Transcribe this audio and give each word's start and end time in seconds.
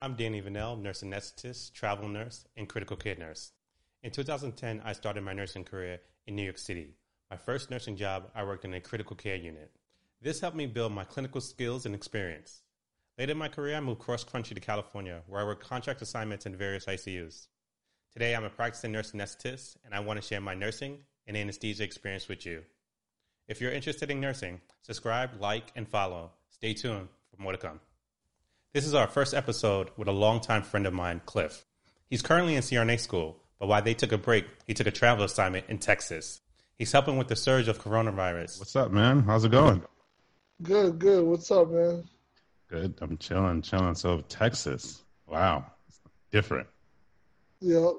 I'm 0.00 0.14
Danny 0.14 0.40
Vanell, 0.40 0.80
nurse 0.80 1.02
anesthetist, 1.02 1.72
travel 1.72 2.08
nurse, 2.08 2.44
and 2.56 2.68
critical 2.68 2.96
care 2.96 3.16
nurse. 3.16 3.50
In 4.04 4.12
2010, 4.12 4.80
I 4.84 4.92
started 4.92 5.24
my 5.24 5.32
nursing 5.32 5.64
career 5.64 5.98
in 6.24 6.36
New 6.36 6.44
York 6.44 6.58
City. 6.58 6.94
My 7.32 7.36
first 7.36 7.68
nursing 7.68 7.96
job, 7.96 8.30
I 8.32 8.44
worked 8.44 8.64
in 8.64 8.74
a 8.74 8.80
critical 8.80 9.16
care 9.16 9.34
unit. 9.34 9.72
This 10.22 10.40
helped 10.40 10.56
me 10.56 10.66
build 10.66 10.92
my 10.92 11.02
clinical 11.02 11.40
skills 11.40 11.84
and 11.84 11.96
experience. 11.96 12.62
Later 13.18 13.32
in 13.32 13.38
my 13.38 13.48
career, 13.48 13.76
I 13.76 13.80
moved 13.80 13.98
cross 13.98 14.22
country 14.22 14.54
to 14.54 14.60
California, 14.60 15.22
where 15.26 15.40
I 15.40 15.44
worked 15.44 15.66
contract 15.66 16.00
assignments 16.00 16.46
in 16.46 16.54
various 16.54 16.84
ICUs. 16.84 17.48
Today, 18.12 18.36
I'm 18.36 18.44
a 18.44 18.50
practicing 18.50 18.92
nurse 18.92 19.10
anesthetist, 19.10 19.78
and 19.84 19.92
I 19.92 19.98
want 19.98 20.22
to 20.22 20.26
share 20.26 20.40
my 20.40 20.54
nursing 20.54 20.98
and 21.26 21.36
anesthesia 21.36 21.82
experience 21.82 22.28
with 22.28 22.46
you. 22.46 22.62
If 23.48 23.60
you're 23.60 23.72
interested 23.72 24.12
in 24.12 24.20
nursing, 24.20 24.60
subscribe, 24.80 25.30
like, 25.40 25.72
and 25.74 25.88
follow. 25.88 26.30
Stay 26.50 26.74
tuned 26.74 27.08
for 27.34 27.42
more 27.42 27.50
to 27.50 27.58
come. 27.58 27.80
This 28.74 28.84
is 28.84 28.92
our 28.92 29.06
first 29.06 29.32
episode 29.32 29.90
with 29.96 30.08
a 30.08 30.12
longtime 30.12 30.62
friend 30.62 30.86
of 30.86 30.92
mine, 30.92 31.22
Cliff. 31.24 31.64
He's 32.10 32.20
currently 32.20 32.54
in 32.54 32.62
CRNA 32.62 33.00
school, 33.00 33.40
but 33.58 33.66
while 33.66 33.80
they 33.80 33.94
took 33.94 34.12
a 34.12 34.18
break, 34.18 34.44
he 34.66 34.74
took 34.74 34.86
a 34.86 34.90
travel 34.90 35.24
assignment 35.24 35.64
in 35.70 35.78
Texas. 35.78 36.42
He's 36.76 36.92
helping 36.92 37.16
with 37.16 37.28
the 37.28 37.34
surge 37.34 37.68
of 37.68 37.80
coronavirus. 37.80 38.58
What's 38.58 38.76
up, 38.76 38.90
man? 38.92 39.20
How's 39.20 39.46
it 39.46 39.52
going? 39.52 39.82
Good, 40.62 40.98
good. 40.98 41.24
What's 41.24 41.50
up, 41.50 41.70
man? 41.70 42.04
Good. 42.68 42.94
I'm 43.00 43.16
chilling, 43.16 43.62
chilling. 43.62 43.94
So 43.94 44.20
Texas, 44.28 45.02
wow, 45.26 45.64
different. 46.30 46.66
Yep. 47.62 47.92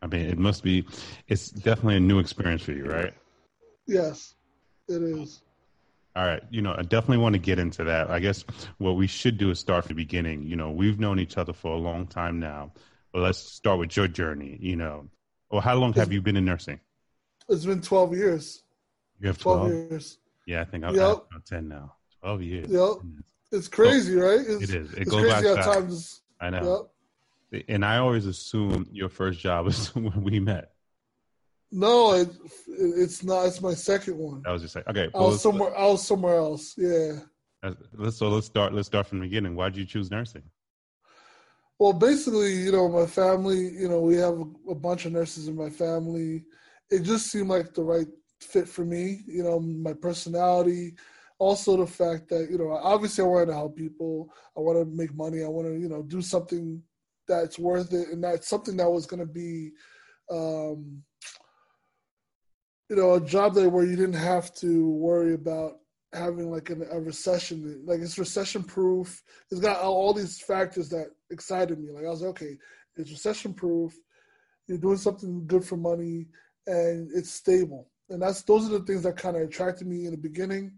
I 0.00 0.06
mean, 0.06 0.24
it 0.24 0.38
must 0.38 0.62
be. 0.62 0.86
It's 1.28 1.50
definitely 1.50 1.96
a 1.96 2.00
new 2.00 2.18
experience 2.18 2.62
for 2.62 2.72
you, 2.72 2.86
right? 2.86 3.12
Yes, 3.86 4.36
it 4.88 5.02
is. 5.02 5.42
All 6.16 6.24
right. 6.26 6.42
You 6.50 6.62
know, 6.62 6.74
I 6.76 6.80
definitely 6.82 7.18
want 7.18 7.34
to 7.34 7.38
get 7.38 7.58
into 7.58 7.84
that. 7.84 8.10
I 8.10 8.20
guess 8.20 8.42
what 8.78 8.92
we 8.92 9.06
should 9.06 9.36
do 9.36 9.50
is 9.50 9.60
start 9.60 9.84
from 9.84 9.96
the 9.96 10.02
beginning. 10.02 10.44
You 10.44 10.56
know, 10.56 10.70
we've 10.70 10.98
known 10.98 11.20
each 11.20 11.36
other 11.36 11.52
for 11.52 11.72
a 11.74 11.78
long 11.78 12.06
time 12.06 12.40
now, 12.40 12.72
but 13.12 13.20
let's 13.20 13.38
start 13.38 13.78
with 13.78 13.94
your 13.96 14.08
journey. 14.08 14.56
You 14.58 14.76
know, 14.76 15.10
well, 15.50 15.60
how 15.60 15.74
long 15.74 15.92
have 15.92 16.12
you 16.12 16.22
been 16.22 16.36
in 16.38 16.46
nursing? 16.46 16.80
It's 17.50 17.66
been 17.66 17.82
12 17.82 18.16
years. 18.16 18.62
You 19.20 19.28
have 19.28 19.38
12, 19.38 19.58
12 19.68 19.72
years. 19.90 20.18
Yeah, 20.46 20.62
I 20.62 20.64
think 20.64 20.84
I'm, 20.84 20.94
Yep. 20.94 21.26
10 21.46 21.68
now. 21.68 21.92
12 22.22 22.42
years. 22.42 22.68
Yep. 22.70 22.96
It's 23.52 23.68
crazy, 23.68 24.14
right? 24.16 24.40
It's, 24.40 24.70
It 24.70 24.74
is. 24.74 24.92
It 24.94 25.02
it's 25.02 25.10
goes 25.10 25.20
crazy 25.20 25.42
by 25.42 25.48
how 25.48 25.54
fast. 25.56 25.72
time 25.72 25.88
just. 25.90 26.22
I 26.40 26.50
know. 26.50 26.88
Yep. 27.52 27.64
And 27.68 27.84
I 27.84 27.98
always 27.98 28.24
assume 28.26 28.86
your 28.90 29.08
first 29.10 29.38
job 29.40 29.64
was 29.66 29.94
when 29.94 30.22
we 30.22 30.40
met. 30.40 30.72
No, 31.72 32.14
it, 32.14 32.28
it's 32.68 33.24
not. 33.24 33.46
It's 33.46 33.60
my 33.60 33.74
second 33.74 34.18
one. 34.18 34.42
I 34.46 34.52
was 34.52 34.62
just 34.62 34.76
like, 34.76 34.86
okay, 34.88 35.08
I 35.14 35.18
well, 35.18 35.26
was 35.26 35.34
let's, 35.34 35.42
somewhere. 35.42 35.76
I 35.76 35.86
was 35.86 36.06
somewhere 36.06 36.36
else. 36.36 36.74
Yeah. 36.76 37.20
let's 37.94 38.16
so 38.16 38.28
let's 38.28 38.46
start 38.46 38.72
let's 38.72 38.86
start 38.86 39.06
from 39.06 39.18
the 39.18 39.26
beginning. 39.26 39.56
Why 39.56 39.68
did 39.68 39.78
you 39.78 39.86
choose 39.86 40.10
nursing? 40.10 40.42
Well, 41.78 41.92
basically, 41.92 42.54
you 42.54 42.72
know, 42.72 42.88
my 42.88 43.06
family. 43.06 43.68
You 43.68 43.88
know, 43.88 44.00
we 44.00 44.16
have 44.16 44.34
a, 44.38 44.70
a 44.70 44.74
bunch 44.74 45.04
of 45.04 45.12
nurses 45.12 45.48
in 45.48 45.56
my 45.56 45.70
family. 45.70 46.44
It 46.90 47.02
just 47.02 47.30
seemed 47.30 47.48
like 47.48 47.74
the 47.74 47.82
right 47.82 48.06
fit 48.40 48.68
for 48.68 48.84
me. 48.84 49.22
You 49.26 49.42
know, 49.42 49.60
my 49.60 49.92
personality. 49.92 50.94
Also, 51.38 51.76
the 51.76 51.86
fact 51.86 52.28
that 52.30 52.48
you 52.50 52.58
know, 52.58 52.70
obviously, 52.70 53.24
I 53.24 53.26
wanted 53.26 53.46
to 53.46 53.54
help 53.54 53.76
people. 53.76 54.32
I 54.56 54.60
want 54.60 54.78
to 54.78 54.96
make 54.96 55.14
money. 55.14 55.42
I 55.42 55.48
want 55.48 55.66
to, 55.66 55.74
you 55.78 55.88
know, 55.88 56.02
do 56.02 56.22
something 56.22 56.82
that's 57.28 57.58
worth 57.58 57.92
it, 57.92 58.08
and 58.08 58.22
that's 58.22 58.48
something 58.48 58.76
that 58.76 58.90
was 58.90 59.04
going 59.04 59.20
to 59.20 59.26
be, 59.26 59.72
um, 60.30 61.02
you 62.88 62.96
know, 62.96 63.14
a 63.14 63.20
job 63.20 63.54
there 63.54 63.68
where 63.68 63.84
you 63.84 63.96
didn't 63.96 64.14
have 64.14 64.54
to 64.56 64.90
worry 64.90 65.34
about 65.34 65.78
having 66.12 66.50
like 66.50 66.70
an, 66.70 66.86
a 66.90 67.00
recession. 67.00 67.82
Like 67.84 68.00
it's 68.00 68.18
recession 68.18 68.62
proof. 68.62 69.22
It's 69.50 69.60
got 69.60 69.80
all 69.80 70.12
these 70.12 70.40
factors 70.40 70.88
that 70.90 71.08
excited 71.30 71.78
me. 71.78 71.90
Like 71.90 72.04
I 72.04 72.08
was 72.08 72.22
like, 72.22 72.30
okay, 72.30 72.56
it's 72.96 73.10
recession 73.10 73.54
proof. 73.54 73.94
You're 74.66 74.78
doing 74.78 74.96
something 74.96 75.46
good 75.46 75.64
for 75.64 75.76
money, 75.76 76.26
and 76.66 77.08
it's 77.14 77.30
stable. 77.30 77.88
And 78.08 78.22
that's 78.22 78.42
those 78.42 78.66
are 78.66 78.78
the 78.78 78.84
things 78.84 79.02
that 79.02 79.16
kind 79.16 79.36
of 79.36 79.42
attracted 79.42 79.86
me 79.86 80.06
in 80.06 80.12
the 80.12 80.16
beginning. 80.16 80.72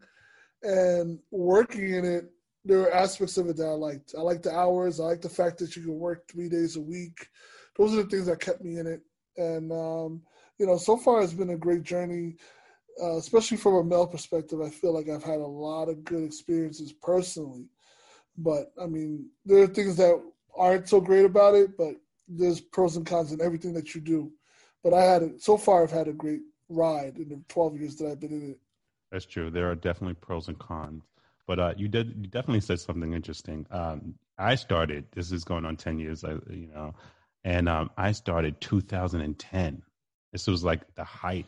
And 0.63 1.19
working 1.31 1.95
in 1.95 2.05
it, 2.05 2.25
there 2.65 2.81
are 2.83 2.93
aspects 2.93 3.37
of 3.37 3.49
it 3.49 3.57
that 3.57 3.67
I 3.67 3.73
liked. 3.73 4.15
I 4.17 4.23
like 4.23 4.43
the 4.43 4.55
hours. 4.55 4.99
I 4.99 5.05
like 5.05 5.21
the 5.21 5.29
fact 5.29 5.59
that 5.59 5.77
you 5.77 5.83
can 5.83 5.99
work 5.99 6.27
three 6.29 6.49
days 6.49 6.77
a 6.77 6.81
week. 6.81 7.29
Those 7.77 7.95
are 7.95 8.03
the 8.03 8.09
things 8.09 8.27
that 8.27 8.41
kept 8.41 8.63
me 8.63 8.79
in 8.79 8.87
it. 8.87 9.01
And 9.37 9.71
um, 9.71 10.23
you 10.59 10.67
know, 10.67 10.77
so 10.77 10.97
far 10.97 11.23
it's 11.23 11.33
been 11.33 11.51
a 11.51 11.57
great 11.57 11.83
journey, 11.83 12.37
uh, 13.03 13.17
especially 13.17 13.57
from 13.57 13.75
a 13.75 13.85
male 13.85 14.07
perspective. 14.07 14.61
I 14.61 14.71
feel 14.71 14.93
like 14.93 15.09
I've 15.09 15.25
had 15.25 15.41
a 15.41 15.47
lot 15.47 15.89
of 15.89 16.05
good 16.05 16.25
experiences 16.25 16.93
personally. 16.93 17.67
But 18.37 18.73
I 18.81 18.87
mean, 18.87 19.31
there 19.45 19.63
are 19.63 19.67
things 19.67 19.97
that 19.97 20.21
aren't 20.57 20.89
so 20.89 21.01
great 21.01 21.25
about 21.25 21.55
it, 21.55 21.77
but 21.77 21.95
there's 22.29 22.61
pros 22.61 22.97
and 22.97 23.07
cons 23.07 23.33
in 23.33 23.41
everything 23.41 23.73
that 23.75 23.95
you 23.95 24.01
do. 24.01 24.33
But 24.83 24.95
I 24.95 25.03
had 25.03 25.23
it 25.23 25.43
so 25.43 25.57
far. 25.57 25.83
I've 25.83 25.91
had 25.91 26.09
a 26.09 26.13
great 26.13 26.43
ride 26.69 27.17
in 27.17 27.29
the 27.29 27.41
12 27.49 27.81
years 27.81 27.97
that 27.97 28.11
I've 28.11 28.21
been 28.21 28.33
in 28.33 28.51
it. 28.51 28.59
That's 29.11 29.25
true. 29.25 29.51
There 29.51 29.71
are 29.71 29.75
definitely 29.75 30.15
pros 30.15 30.49
and 30.49 30.59
cons. 30.59 31.03
But 31.47 31.59
uh, 31.59 31.75
you 31.77 31.89
did 31.89 32.09
you 32.09 32.29
definitely 32.29 32.61
said 32.61 32.79
something 32.79 33.15
interesting. 33.15 33.67
Um, 33.71 34.15
I 34.37 34.55
started. 34.55 35.07
This 35.13 35.33
is 35.33 35.45
going 35.45 35.65
on 35.65 35.77
ten 35.77 35.99
years. 35.99 36.23
I, 36.23 36.33
you 36.51 36.69
know, 36.73 36.95
and 37.43 37.69
um, 37.69 37.91
I 37.97 38.13
started 38.13 38.61
2010. 38.61 39.83
This 40.39 40.47
was 40.47 40.63
like 40.63 40.83
the 40.95 41.03
height 41.03 41.47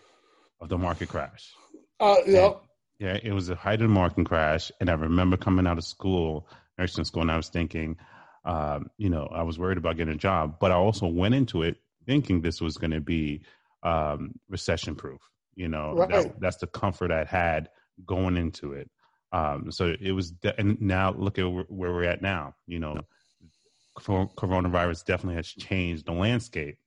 of 0.60 0.68
the 0.68 0.76
market 0.76 1.08
crash. 1.10 1.54
Uh, 2.00 2.16
yeah, 2.26 2.54
Yeah, 2.98 3.16
it 3.22 3.30
was 3.32 3.46
the 3.46 3.54
height 3.54 3.80
of 3.80 3.88
the 3.88 3.94
market 3.94 4.26
crash, 4.26 4.72
and 4.80 4.90
I 4.90 4.94
remember 4.94 5.36
coming 5.36 5.64
out 5.64 5.78
of 5.78 5.84
school, 5.84 6.48
nursing 6.76 7.04
school, 7.04 7.22
and 7.22 7.30
I 7.30 7.36
was 7.36 7.48
thinking, 7.48 7.98
um, 8.44 8.90
you 8.98 9.08
know, 9.08 9.28
I 9.30 9.44
was 9.44 9.60
worried 9.60 9.78
about 9.78 9.96
getting 9.96 10.12
a 10.14 10.18
job, 10.18 10.56
but 10.58 10.72
I 10.72 10.74
also 10.74 11.06
went 11.06 11.36
into 11.36 11.62
it 11.62 11.76
thinking 12.04 12.40
this 12.40 12.60
was 12.60 12.78
going 12.78 12.90
to 12.90 13.00
be 13.00 13.42
um, 13.84 14.32
recession 14.48 14.96
proof. 14.96 15.20
You 15.54 15.68
know, 15.68 15.92
Right. 15.94 16.08
that, 16.10 16.40
that's 16.40 16.56
the 16.56 16.66
comfort 16.66 17.12
I 17.12 17.22
had 17.22 17.68
going 18.04 18.36
into 18.36 18.72
it. 18.72 18.90
Um, 19.30 19.70
so 19.70 19.94
it 20.00 20.10
was, 20.10 20.32
de- 20.32 20.58
and 20.58 20.80
now 20.82 21.12
look 21.12 21.38
at 21.38 21.44
where 21.44 21.64
we're 21.92 22.02
at 22.02 22.22
now. 22.22 22.56
You 22.66 22.80
know, 22.80 23.02
cor- 23.94 24.30
coronavirus 24.36 25.04
definitely 25.04 25.36
has 25.36 25.46
changed 25.46 26.06
the 26.06 26.12
landscape, 26.12 26.78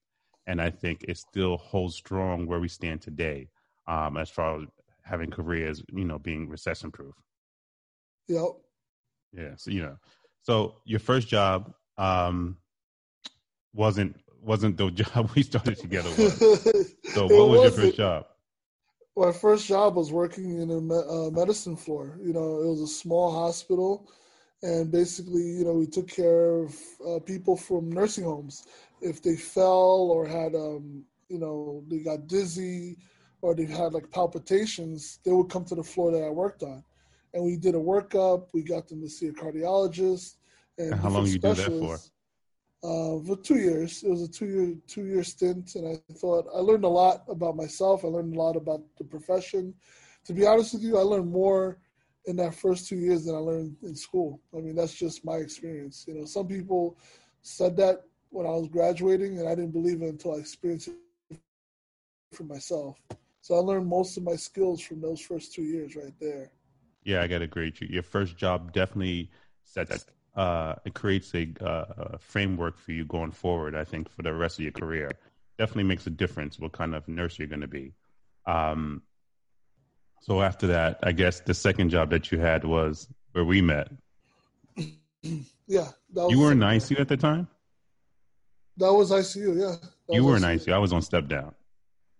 and 0.48 0.62
I 0.62 0.70
think 0.70 1.04
it 1.08 1.18
still 1.18 1.58
holds 1.58 1.96
strong 1.96 2.46
where 2.48 2.60
we 2.60 2.68
stand 2.68 3.02
today, 3.02 3.50
um, 3.88 4.18
as 4.18 4.30
far 4.30 4.60
as 4.62 4.68
having 5.04 5.32
careers, 5.32 5.84
you 5.92 6.06
know, 6.06 6.20
being 6.20 6.50
recession 6.50 6.92
proof. 6.92 7.16
yep. 8.28 8.52
Yeah. 9.34 9.56
So 9.58 9.72
you 9.72 9.82
know, 9.84 9.98
so 10.42 10.76
your 10.86 11.00
first 11.00 11.28
job 11.28 11.74
um, 11.98 12.58
wasn't 13.74 14.16
wasn't 14.42 14.78
the 14.78 14.90
job 14.92 15.32
we 15.36 15.44
started 15.44 15.80
together. 15.80 16.12
Was. 16.18 16.46
So 17.08 17.28
what 17.28 17.50
was 17.50 17.62
your 17.64 17.72
wasn't. 17.72 17.76
first 17.76 17.98
job? 17.98 18.26
My 19.16 19.32
first 19.32 19.68
job 19.68 19.96
was 19.96 20.12
working 20.12 20.60
in 20.60 20.72
a 20.72 20.82
me- 20.82 20.96
uh, 21.10 21.30
medicine 21.30 21.76
floor. 21.76 22.18
You 22.22 22.34
know, 22.34 22.62
it 22.62 22.68
was 22.68 22.82
a 22.82 22.88
small 22.88 23.32
hospital, 23.32 24.10
and 24.64 24.92
basically, 24.92 25.44
you 25.44 25.66
know, 25.66 25.74
we 25.74 25.86
took 25.88 26.08
care 26.08 26.60
of 26.60 26.76
uh, 27.08 27.20
people 27.20 27.56
from 27.56 27.92
nursing 27.92 28.24
homes. 28.24 28.66
If 29.04 29.22
they 29.22 29.36
fell 29.36 30.10
or 30.14 30.26
had, 30.26 30.56
um, 30.56 31.04
you 31.30 31.40
know, 31.40 31.84
they 31.90 32.00
got 32.00 32.28
dizzy 32.28 32.98
or 33.42 33.54
they 33.54 33.66
had 33.66 33.94
like 33.94 34.10
palpitations, 34.12 35.20
they 35.26 35.32
would 35.32 35.50
come 35.50 35.66
to 35.66 35.76
the 35.76 35.84
floor 35.84 36.12
that 36.12 36.24
I 36.24 36.30
worked 36.30 36.64
on, 36.64 36.84
and 37.34 37.44
we 37.44 37.58
did 37.58 37.76
a 37.76 37.80
workup. 37.80 38.48
We 38.54 38.64
got 38.64 38.88
them 38.88 39.02
to 39.02 39.10
see 39.10 39.28
a 39.28 39.34
cardiologist. 39.34 40.36
And 40.78 40.92
And 40.94 41.02
how 41.02 41.10
long 41.10 41.28
you 41.28 41.38
do 41.38 41.54
that 41.54 41.72
for? 41.82 42.00
Uh, 42.84 43.24
for 43.26 43.38
two 43.38 43.56
years. 43.56 44.04
It 44.04 44.10
was 44.10 44.24
a 44.24 44.28
two 44.28 44.46
year 44.46 44.76
two 44.88 45.06
year 45.06 45.24
stint, 45.24 45.76
and 45.76 45.88
I 45.88 46.14
thought 46.22 46.46
I 46.54 46.60
learned 46.60 46.84
a 46.84 46.90
lot 46.90 47.24
about 47.30 47.56
myself. 47.56 48.04
I 48.04 48.08
learned 48.08 48.36
a 48.36 48.40
lot 48.46 48.56
about 48.58 48.82
the 48.98 49.06
profession. 49.06 49.74
To 50.26 50.34
be 50.34 50.46
honest 50.46 50.74
with 50.74 50.84
you, 50.84 50.98
I 50.98 51.02
learned 51.02 51.32
more 51.32 51.80
in 52.26 52.36
that 52.38 52.56
first 52.56 52.88
two 52.88 52.98
years 52.98 53.26
than 53.26 53.36
I 53.36 53.40
learned 53.40 53.76
in 53.84 53.96
school. 53.96 54.42
I 54.56 54.60
mean, 54.60 54.76
that's 54.76 54.94
just 54.94 55.24
my 55.24 55.38
experience. 55.38 56.06
You 56.08 56.16
know, 56.16 56.26
some 56.26 56.48
people 56.48 56.98
said 57.42 57.76
that 57.78 58.04
when 58.34 58.48
I 58.48 58.50
was 58.50 58.68
graduating, 58.68 59.40
and 59.40 59.48
I 59.48 59.56
didn't 59.56 59.72
believe 59.72 60.02
it 60.02 60.10
until 60.10 60.36
I 60.36 60.38
experienced 60.38 60.90
it 61.30 61.40
for 62.32 62.44
myself. 62.44 63.00
So 63.42 63.56
I 63.56 63.60
learned 63.60 63.88
most 63.88 64.18
of 64.18 64.24
my 64.24 64.36
skills 64.36 64.82
from 64.82 65.02
those 65.02 65.22
first 65.22 65.54
two 65.54 65.64
years 65.64 65.96
right 65.96 66.14
there. 66.20 66.52
Yeah, 67.04 67.22
I 67.22 67.28
got 67.28 67.40
to 67.40 67.44
agree. 67.46 67.66
with 67.66 67.82
you. 67.82 67.88
Your 67.90 68.04
first 68.04 68.38
job 68.38 68.74
definitely 68.74 69.30
sets 69.66 70.06
uh, 70.36 70.74
it 70.84 70.96
creates 70.96 71.34
a, 71.36 71.54
uh, 71.62 71.86
a 71.98 72.18
framework 72.18 72.80
for 72.80 72.92
you 72.92 73.06
going 73.06 73.30
forward. 73.30 73.76
I 73.76 73.84
think 73.84 74.10
for 74.10 74.24
the 74.24 74.34
rest 74.34 74.58
of 74.58 74.64
your 74.64 74.72
career, 74.72 75.12
definitely 75.60 75.84
makes 75.84 76.08
a 76.08 76.10
difference 76.10 76.60
what 76.60 76.72
kind 76.72 76.96
of 76.96 77.08
nurse 77.08 77.38
you're 77.38 77.48
going 77.48 77.62
to 77.62 77.68
be. 77.68 77.94
Um, 78.48 79.04
so 80.22 80.42
after 80.42 80.68
that, 80.68 81.00
I 81.04 81.12
guess 81.12 81.42
the 81.42 81.54
second 81.54 81.90
job 81.90 82.10
that 82.10 82.32
you 82.32 82.40
had 82.40 82.64
was 82.64 83.08
where 83.34 83.46
we 83.46 83.62
met. 83.62 83.92
Yeah, 85.66 85.88
You 86.14 86.40
were 86.40 86.52
in 86.52 86.60
ICU 86.60 87.00
at 87.00 87.08
the 87.08 87.16
time. 87.16 87.48
That 88.78 88.94
was 88.94 89.12
ICU. 89.12 89.60
Yeah, 89.60 89.76
That 90.08 90.16
You 90.16 90.24
were 90.26 90.38
in 90.38 90.44
ICU. 90.44 90.74
I 90.74 90.78
was 90.78 90.94
on 90.94 91.02
step 91.02 91.28
down. 91.28 91.54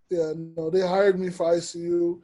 Yeah, 0.10 0.34
no, 0.36 0.70
they 0.70 0.82
hired 0.82 1.20
me 1.20 1.30
for 1.30 1.48
ICU. 1.54 2.22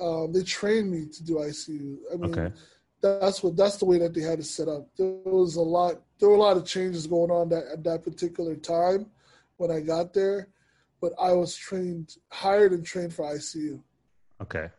Um, 0.00 0.32
they 0.32 0.42
trained 0.42 0.90
me 0.90 1.06
to 1.06 1.24
do 1.24 1.34
ICU. 1.36 1.98
I 2.12 2.16
mean, 2.16 2.30
Okay. 2.30 2.54
that's 3.02 3.42
what 3.42 3.56
that's 3.56 3.76
the 3.76 3.84
way 3.84 3.98
that 3.98 4.14
they 4.14 4.20
had 4.22 4.38
it 4.38 4.44
set 4.46 4.68
up. 4.68 4.88
There 4.96 5.08
was 5.24 5.56
a 5.56 5.60
lot 5.60 6.02
there 6.18 6.28
were 6.28 6.36
a 6.36 6.38
lot 6.38 6.56
of 6.56 6.64
changes 6.64 7.06
going 7.06 7.30
on 7.30 7.48
that 7.48 7.64
at 7.72 7.82
that 7.84 8.04
particular 8.04 8.54
time 8.54 9.06
when 9.56 9.70
I 9.70 9.80
got 9.80 10.14
there, 10.14 10.48
but 11.00 11.12
I 11.20 11.32
was 11.32 11.56
trained, 11.56 12.16
hired 12.30 12.72
and 12.72 12.86
trained 12.86 13.12
for 13.12 13.24
ICU. 13.24 13.82
Okay. 14.40 14.70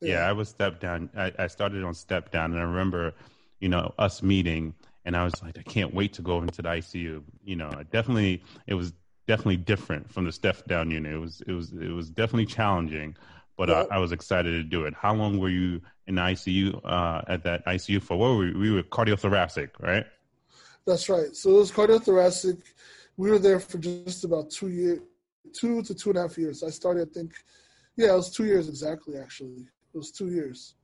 Yeah, 0.00 0.12
yeah 0.14 0.28
I 0.28 0.32
was 0.32 0.48
step 0.48 0.80
down. 0.80 1.10
I, 1.16 1.32
I 1.38 1.46
started 1.46 1.84
on 1.84 1.94
step 1.94 2.30
down, 2.30 2.52
and 2.52 2.60
I 2.60 2.64
remember, 2.64 3.14
you 3.60 3.68
know, 3.68 3.94
us 3.98 4.22
meeting, 4.22 4.74
and 5.04 5.16
I 5.16 5.24
was 5.24 5.42
like, 5.42 5.58
I 5.58 5.62
can't 5.62 5.94
wait 5.94 6.14
to 6.14 6.22
go 6.22 6.40
into 6.42 6.62
the 6.62 6.68
ICU. 6.68 7.22
You 7.44 7.56
know, 7.56 7.70
definitely, 7.90 8.44
it 8.66 8.74
was 8.74 8.92
definitely 9.26 9.56
different 9.56 10.10
from 10.12 10.24
the 10.24 10.32
step 10.32 10.66
down 10.66 10.90
unit. 10.90 11.12
It 11.12 11.18
was, 11.18 11.42
it 11.46 11.52
was, 11.52 11.72
it 11.72 11.90
was 11.90 12.10
definitely 12.10 12.46
challenging, 12.46 13.16
but 13.56 13.70
I, 13.70 13.96
I, 13.96 13.98
was 13.98 14.12
excited 14.12 14.50
to 14.50 14.62
do 14.62 14.84
it. 14.84 14.94
How 14.94 15.14
long 15.14 15.38
were 15.38 15.48
you 15.48 15.80
in 16.06 16.16
the 16.16 16.22
ICU 16.22 16.80
uh, 16.84 17.22
at 17.28 17.44
that 17.44 17.64
ICU 17.66 18.02
for? 18.02 18.16
What 18.16 18.30
were 18.30 18.38
we? 18.38 18.52
We 18.52 18.70
were 18.70 18.82
cardiothoracic, 18.82 19.70
right? 19.80 20.06
That's 20.86 21.08
right. 21.08 21.34
So 21.34 21.50
it 21.50 21.58
was 21.58 21.72
cardiothoracic. 21.72 22.60
We 23.16 23.30
were 23.30 23.38
there 23.38 23.60
for 23.60 23.78
just 23.78 24.24
about 24.24 24.50
two 24.50 24.68
years, 24.68 25.00
two 25.52 25.82
to 25.82 25.94
two 25.94 26.10
and 26.10 26.18
a 26.18 26.22
half 26.22 26.38
years. 26.38 26.62
I 26.62 26.70
started, 26.70 27.08
I 27.08 27.12
think, 27.12 27.34
yeah, 27.96 28.12
it 28.12 28.16
was 28.16 28.30
two 28.30 28.44
years 28.44 28.68
exactly. 28.68 29.18
Actually, 29.18 29.66
it 29.94 29.96
was 29.96 30.10
two 30.10 30.28
years, 30.28 30.74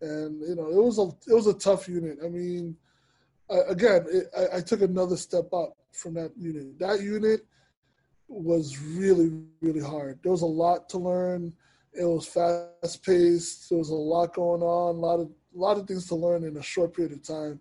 and 0.00 0.40
you 0.40 0.54
know, 0.54 0.68
it 0.68 0.82
was 0.82 0.98
a 0.98 1.08
it 1.30 1.34
was 1.34 1.46
a 1.46 1.54
tough 1.54 1.88
unit. 1.88 2.18
I 2.24 2.28
mean, 2.28 2.76
I, 3.50 3.56
again, 3.68 4.06
it, 4.10 4.26
I, 4.36 4.58
I 4.58 4.60
took 4.60 4.82
another 4.82 5.16
step 5.16 5.52
up 5.52 5.76
from 5.92 6.14
that 6.14 6.32
unit. 6.36 6.78
That 6.78 7.00
unit 7.00 7.46
was 8.28 8.78
really 8.78 9.32
really 9.60 9.80
hard. 9.80 10.18
There 10.22 10.32
was 10.32 10.42
a 10.42 10.46
lot 10.46 10.88
to 10.90 10.98
learn. 10.98 11.52
It 11.94 12.04
was 12.04 12.26
fast 12.26 13.04
paced. 13.04 13.70
There 13.70 13.78
was 13.78 13.90
a 13.90 13.94
lot 13.94 14.34
going 14.34 14.62
on. 14.62 14.96
A 14.96 14.98
lot 14.98 15.20
of 15.20 15.28
a 15.54 15.58
lot 15.58 15.78
of 15.78 15.86
things 15.86 16.06
to 16.08 16.14
learn 16.14 16.44
in 16.44 16.56
a 16.56 16.62
short 16.62 16.94
period 16.94 17.12
of 17.12 17.22
time. 17.22 17.60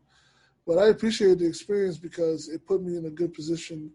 But 0.65 0.77
I 0.77 0.87
appreciated 0.87 1.39
the 1.39 1.47
experience 1.47 1.97
because 1.97 2.49
it 2.49 2.65
put 2.65 2.83
me 2.83 2.97
in 2.97 3.05
a 3.05 3.09
good 3.09 3.33
position 3.33 3.89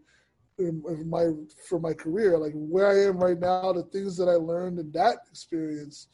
in, 0.57 0.83
in 0.87 1.07
my 1.07 1.27
for 1.67 1.79
my 1.79 1.93
career. 1.93 2.37
Like 2.37 2.53
where 2.55 2.87
I 2.87 3.07
am 3.07 3.17
right 3.17 3.39
now, 3.39 3.71
the 3.73 3.83
things 3.83 4.17
that 4.17 4.27
I 4.27 4.33
learned 4.33 4.79
in 4.79 4.91
that 4.93 5.17
experience 5.29 6.07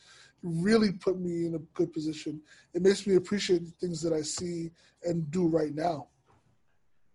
really 0.44 0.92
put 0.92 1.20
me 1.20 1.46
in 1.46 1.56
a 1.56 1.60
good 1.74 1.92
position. 1.94 2.42
It 2.74 2.82
makes 2.82 3.06
me 3.06 3.16
appreciate 3.16 3.66
the 3.66 3.72
things 3.72 4.02
that 4.02 4.14
I 4.14 4.22
see 4.22 4.72
and 5.04 5.30
do 5.32 5.48
right 5.48 5.74
now. 5.74 6.08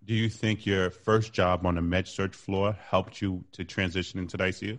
Do 0.05 0.15
you 0.15 0.29
think 0.29 0.67
your 0.67 0.91
first 0.91 1.32
job 1.32 1.65
on 1.65 1.76
the 1.76 1.82
med 1.82 2.06
surg 2.06 2.35
floor 2.35 2.76
helped 2.91 3.23
you 3.23 3.43
to 3.53 3.65
transition 3.65 4.21
into 4.21 4.37
the 4.37 4.44
ICU? 4.44 4.79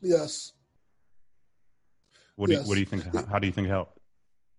Yes. 0.00 0.52
What 2.36 2.48
do 2.48 2.54
yes. 2.54 2.62
you, 2.62 2.68
what 2.68 2.74
do 2.74 2.80
you 2.80 2.86
think? 2.86 3.28
How 3.28 3.38
do 3.38 3.46
you 3.46 3.52
think 3.52 3.68
it 3.68 3.70
helped? 3.70 3.98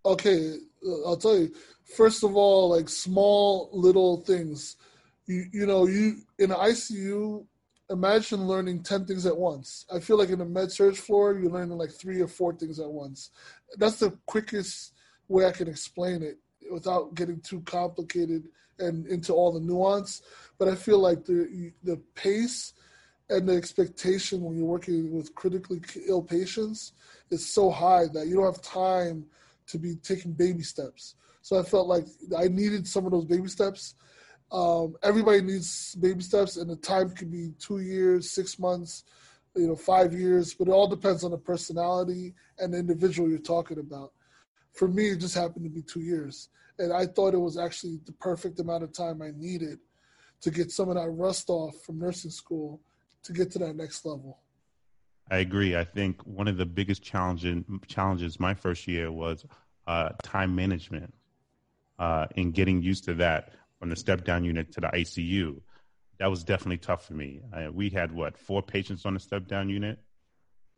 Okay, 0.06 0.58
uh, 0.86 1.08
I'll 1.08 1.18
tell 1.18 1.38
you. 1.38 1.54
First 1.98 2.24
of 2.24 2.36
all, 2.36 2.70
like 2.70 2.88
small 2.88 3.70
little 3.74 4.18
things. 4.22 4.78
You 5.26 5.46
you 5.52 5.66
know 5.66 5.88
you 5.88 6.18
in 6.40 6.50
ICU. 6.50 7.46
Imagine 7.90 8.48
learning 8.48 8.84
ten 8.84 9.06
things 9.06 9.26
at 9.26 9.38
once. 9.38 9.86
I 9.94 10.00
feel 10.00 10.18
like 10.18 10.30
in 10.30 10.42
a 10.42 10.46
med 10.46 10.72
surg 10.72 10.96
floor, 10.96 11.38
you're 11.38 11.52
learning 11.52 11.78
like 11.78 11.92
three 11.92 12.22
or 12.22 12.28
four 12.28 12.54
things 12.54 12.80
at 12.80 12.90
once. 12.90 13.32
That's 13.78 14.00
the 14.00 14.18
quickest 14.26 14.94
way 15.28 15.46
I 15.46 15.52
can 15.52 15.68
explain 15.68 16.24
it 16.24 16.38
without 16.72 17.14
getting 17.16 17.42
too 17.42 17.62
complicated 17.62 18.48
and 18.80 19.06
into 19.08 19.34
all 19.34 19.52
the 19.52 19.60
nuance. 19.60 20.22
But 20.58 20.70
I 20.70 20.76
feel 20.76 21.00
like 21.00 21.26
the 21.26 21.72
the 21.84 21.98
pace 22.16 22.74
and 23.30 23.48
the 23.48 23.56
expectation 23.56 24.42
when 24.42 24.58
you're 24.58 24.66
working 24.66 25.12
with 25.12 25.34
critically 25.36 25.82
ill 26.08 26.22
patients 26.22 26.94
is 27.32 27.46
so 27.46 27.70
high 27.70 28.06
that 28.14 28.28
you 28.28 28.36
don't 28.36 28.46
have 28.46 28.62
time 28.62 29.26
to 29.68 29.78
be 29.78 29.96
taking 29.96 30.34
baby 30.34 30.64
steps. 30.64 31.16
So 31.42 31.60
I 31.60 31.64
felt 31.64 31.88
like 31.88 32.06
I 32.38 32.48
needed 32.48 32.88
some 32.88 33.06
of 33.06 33.12
those 33.12 33.26
baby 33.26 33.50
steps. 33.50 33.96
Um, 34.54 34.96
everybody 35.02 35.42
needs 35.42 35.96
baby 35.96 36.22
steps, 36.22 36.58
and 36.58 36.70
the 36.70 36.76
time 36.76 37.10
could 37.10 37.32
be 37.32 37.54
two 37.60 37.80
years, 37.80 38.30
six 38.30 38.60
months, 38.60 39.04
you 39.56 39.68
know, 39.68 39.76
five 39.76 40.14
years, 40.14 40.54
but 40.54 40.68
it 40.68 40.72
all 40.72 40.88
depends 40.88 41.24
on 41.24 41.32
the 41.32 41.38
personality 41.38 42.36
and 42.60 42.72
the 42.72 42.78
individual 42.78 43.28
you're 43.28 43.40
talking 43.40 43.80
about. 43.80 44.14
For 44.74 44.88
me, 44.88 45.10
it 45.10 45.18
just 45.18 45.36
happened 45.36 45.66
to 45.66 45.72
be 45.72 45.82
two 45.82 46.02
years, 46.02 46.50
and 46.78 46.94
I 46.94 47.08
thought 47.08 47.34
it 47.34 47.40
was 47.40 47.58
actually 47.58 48.00
the 48.06 48.14
perfect 48.14 48.60
amount 48.60 48.84
of 48.84 48.94
time 48.94 49.24
I 49.24 49.32
needed 49.36 49.80
to 50.42 50.52
get 50.52 50.72
some 50.72 50.90
of 50.90 50.96
that 50.96 51.10
rust 51.10 51.50
off 51.50 51.82
from 51.84 51.98
nursing 51.98 52.32
school 52.32 52.80
to 53.24 53.34
get 53.34 53.50
to 53.52 53.60
that 53.60 53.76
next 53.76 54.06
level. 54.06 54.40
I 55.32 55.38
agree. 55.38 55.76
I 55.76 55.84
think 55.84 56.22
one 56.28 56.48
of 56.48 56.58
the 56.58 56.66
biggest 56.66 57.02
challenges 57.02 57.64
challenges 57.88 58.40
my 58.40 58.54
first 58.54 58.88
year 58.88 59.12
was 59.12 59.46
uh, 59.88 60.10
time 60.22 60.54
management 60.54 61.14
uh, 61.98 62.28
and 62.36 62.54
getting 62.54 62.82
used 62.82 63.06
to 63.06 63.14
that 63.16 63.54
from 63.84 63.90
the 63.90 63.98
step 63.98 64.24
down 64.24 64.46
unit 64.46 64.72
to 64.72 64.80
the 64.80 64.88
ICU. 64.88 65.60
That 66.18 66.30
was 66.30 66.46
definitely 66.46 66.78
tough 66.78 67.06
for 67.06 67.16
me. 67.16 67.42
Uh, 67.54 67.70
we 67.70 67.90
had 67.90 68.14
what 68.14 68.38
four 68.38 68.62
patients 68.62 69.06
on 69.06 69.14
the 69.14 69.20
step 69.20 69.46
down 69.46 69.68
unit, 69.68 70.00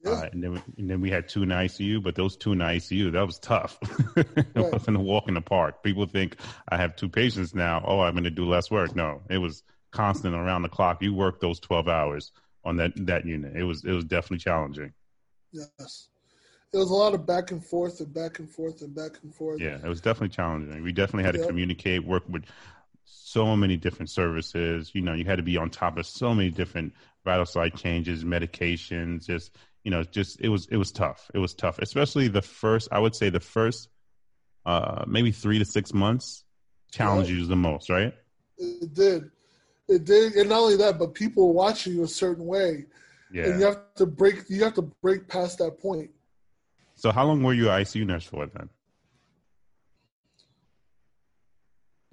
yeah. 0.04 0.12
Uh, 0.12 0.30
and 0.32 0.44
then 0.44 0.64
and 0.80 0.90
then 0.90 1.02
we 1.02 1.12
had 1.12 1.30
two 1.30 1.44
in 1.44 1.50
the 1.50 1.56
ICU. 1.56 2.02
But 2.02 2.16
those 2.16 2.36
two 2.36 2.54
in 2.54 2.58
the 2.58 2.66
ICU, 2.66 3.12
that 3.12 3.28
was 3.28 3.38
tough. 3.38 3.78
it 4.18 4.28
right. 4.56 4.74
wasn't 4.74 4.98
a 4.98 5.00
walk 5.00 5.28
in 5.28 5.36
the 5.36 5.42
park. 5.42 5.84
People 5.84 6.08
think 6.08 6.38
I 6.68 6.78
have 6.78 6.96
two 6.96 7.08
patients 7.08 7.54
now. 7.54 7.84
Oh, 7.86 8.00
I'm 8.00 8.14
going 8.14 8.24
to 8.24 8.32
do 8.32 8.46
less 8.46 8.72
work. 8.72 8.96
No, 8.96 9.22
it 9.30 9.38
was 9.38 9.62
constant 9.92 10.34
around 10.34 10.64
the 10.64 10.70
clock. 10.70 11.04
You 11.04 11.14
work 11.14 11.40
those 11.40 11.60
twelve 11.60 11.88
hours 11.88 12.32
on 12.64 12.78
that 12.78 12.94
that 13.06 13.28
unit. 13.28 13.56
It 13.56 13.66
was 13.66 13.86
it 13.86 13.92
was 13.92 14.06
definitely 14.06 14.40
challenging. 14.40 14.94
Yes, 15.52 16.08
it 16.76 16.78
was 16.78 16.90
a 16.90 16.94
lot 16.94 17.14
of 17.14 17.26
back 17.26 17.52
and 17.52 17.64
forth 17.64 18.02
and 18.02 18.14
back 18.14 18.40
and 18.40 18.50
forth 18.50 18.82
and 18.82 18.94
back 18.94 19.12
and 19.24 19.34
forth. 19.34 19.62
Yeah, 19.62 19.78
it 19.78 19.88
was 19.88 20.02
definitely 20.02 20.36
challenging. 20.36 20.84
We 20.84 20.92
definitely 20.92 21.24
had 21.24 21.36
to 21.36 21.48
communicate, 21.48 22.04
work 22.04 22.24
with 22.28 22.44
so 23.06 23.56
many 23.56 23.78
different 23.78 24.10
services. 24.10 24.92
You 24.94 25.02
know, 25.02 25.14
you 25.14 25.26
had 25.26 25.38
to 25.38 25.44
be 25.44 25.58
on 25.58 25.70
top 25.70 25.98
of 25.98 26.06
so 26.06 26.34
many 26.34 26.50
different 26.50 26.94
vital 27.24 27.46
sign 27.46 27.72
changes, 27.72 28.24
medications. 28.24 29.26
Just 29.26 29.56
you 29.84 29.92
know, 29.92 30.04
just 30.04 30.42
it 30.42 30.50
was 30.50 30.68
it 30.72 30.78
was 30.78 30.92
tough. 30.92 31.30
It 31.34 31.40
was 31.40 31.54
tough, 31.54 31.80
especially 31.80 32.28
the 32.28 32.42
first. 32.42 32.90
I 32.92 33.00
would 33.00 33.16
say 33.16 33.30
the 33.30 33.40
first, 33.40 33.90
uh, 34.66 35.06
maybe 35.08 35.32
three 35.32 35.60
to 35.60 35.66
six 35.66 35.94
months 35.94 36.44
challenged 36.92 37.30
yeah. 37.30 37.38
you 37.38 37.46
the 37.46 37.56
most, 37.56 37.90
right? 37.90 38.14
It 38.58 38.94
did 38.94 39.32
it 39.88 40.06
did, 40.06 40.34
and 40.34 40.50
not 40.50 40.62
only 40.62 40.78
that, 40.78 40.98
but 40.98 41.14
people 41.14 41.54
watching 41.54 41.94
you 41.94 42.04
a 42.04 42.08
certain 42.08 42.46
way. 42.46 42.86
Yeah. 43.32 43.46
And 43.46 43.60
you 43.60 43.66
have 43.66 43.94
to 43.96 44.06
break. 44.06 44.50
You 44.50 44.64
have 44.64 44.74
to 44.76 44.82
break 44.82 45.28
past 45.28 45.60
that 45.60 45.80
point. 45.80 46.12
So, 46.96 47.12
how 47.12 47.26
long 47.26 47.44
were 47.44 47.54
you 47.54 47.66
ICU 47.66 48.06
nurse 48.06 48.26
for 48.26 48.46
then? 48.46 48.70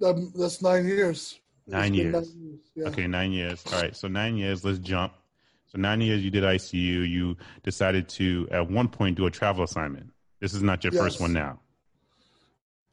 That, 0.03 0.33
that's 0.35 0.61
nine 0.61 0.85
years. 0.85 1.39
Nine 1.65 1.93
years. 1.93 2.13
nine 2.13 2.41
years. 2.41 2.59
Yeah. 2.75 2.87
Okay, 2.89 3.07
nine 3.07 3.31
years. 3.31 3.63
All 3.71 3.81
right. 3.81 3.95
So 3.95 4.09
nine 4.09 4.35
years. 4.35 4.65
Let's 4.65 4.79
jump. 4.79 5.13
So 5.67 5.77
nine 5.77 6.01
years 6.01 6.25
you 6.25 6.29
did 6.29 6.43
ICU. 6.43 7.09
You 7.09 7.37
decided 7.63 8.09
to 8.09 8.45
at 8.51 8.69
one 8.69 8.89
point 8.89 9.15
do 9.15 9.27
a 9.27 9.31
travel 9.31 9.63
assignment. 9.63 10.11
This 10.41 10.53
is 10.53 10.61
not 10.61 10.83
your 10.83 10.91
yes. 10.91 11.01
first 11.01 11.21
one 11.21 11.31
now. 11.31 11.61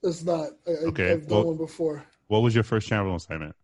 It's 0.05 0.23
not. 0.23 0.51
I, 0.69 0.71
okay. 0.71 1.11
I've 1.11 1.27
done 1.27 1.39
well, 1.39 1.47
one 1.47 1.57
before. 1.57 2.05
What 2.29 2.43
was 2.43 2.55
your 2.55 2.63
first 2.63 2.87
travel 2.87 3.17
assignment? 3.17 3.57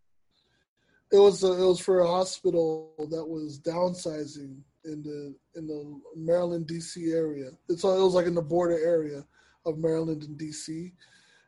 It 1.13 1.19
was 1.19 1.45
a, 1.45 1.53
it 1.53 1.67
was 1.69 1.79
for 1.79 2.01
a 2.01 2.07
hospital 2.07 2.95
that 2.99 3.25
was 3.25 3.61
downsizing 3.61 4.59
in 4.85 5.05
the 5.05 5.37
in 5.55 5.69
the 5.69 6.01
Maryland 6.17 6.67
D.C. 6.67 7.13
area. 7.13 7.51
It's 7.69 7.85
uh, 7.85 7.91
it 7.91 8.03
was 8.03 8.15
like 8.15 8.27
in 8.27 8.35
the 8.35 8.43
border 8.43 8.77
area 8.77 9.25
of 9.65 9.79
Maryland 9.79 10.25
and 10.25 10.37
D.C. 10.37 10.93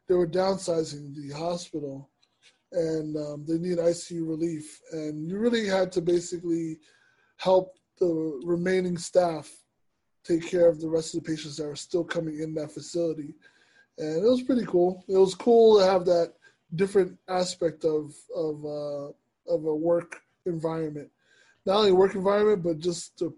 They 0.08 0.14
were 0.14 0.26
downsizing 0.26 1.14
the 1.14 1.36
hospital, 1.36 2.10
and 2.72 3.16
um, 3.16 3.44
they 3.46 3.58
need 3.58 3.78
ICU 3.78 4.26
relief, 4.26 4.80
and 4.92 5.28
you 5.28 5.38
really 5.38 5.66
had 5.66 5.92
to 5.92 6.00
basically 6.00 6.78
help 7.36 7.74
the 7.98 8.40
remaining 8.44 8.96
staff 8.96 9.50
take 10.24 10.46
care 10.46 10.68
of 10.68 10.80
the 10.80 10.88
rest 10.88 11.14
of 11.14 11.22
the 11.22 11.30
patients 11.30 11.56
that 11.56 11.66
were 11.66 11.76
still 11.76 12.04
coming 12.04 12.40
in 12.40 12.54
that 12.54 12.72
facility. 12.72 13.34
And 13.98 14.24
it 14.24 14.28
was 14.28 14.42
pretty 14.42 14.64
cool. 14.66 15.04
It 15.08 15.16
was 15.16 15.34
cool 15.34 15.78
to 15.78 15.86
have 15.86 16.04
that 16.06 16.34
different 16.74 17.18
aspect 17.28 17.84
of 17.84 18.14
of 18.34 18.64
uh, 18.64 19.08
of 19.52 19.64
a 19.64 19.74
work 19.74 20.20
environment. 20.46 21.10
Not 21.66 21.78
only 21.78 21.92
work 21.92 22.14
environment, 22.14 22.62
but 22.62 22.78
just 22.78 23.18
to, 23.18 23.34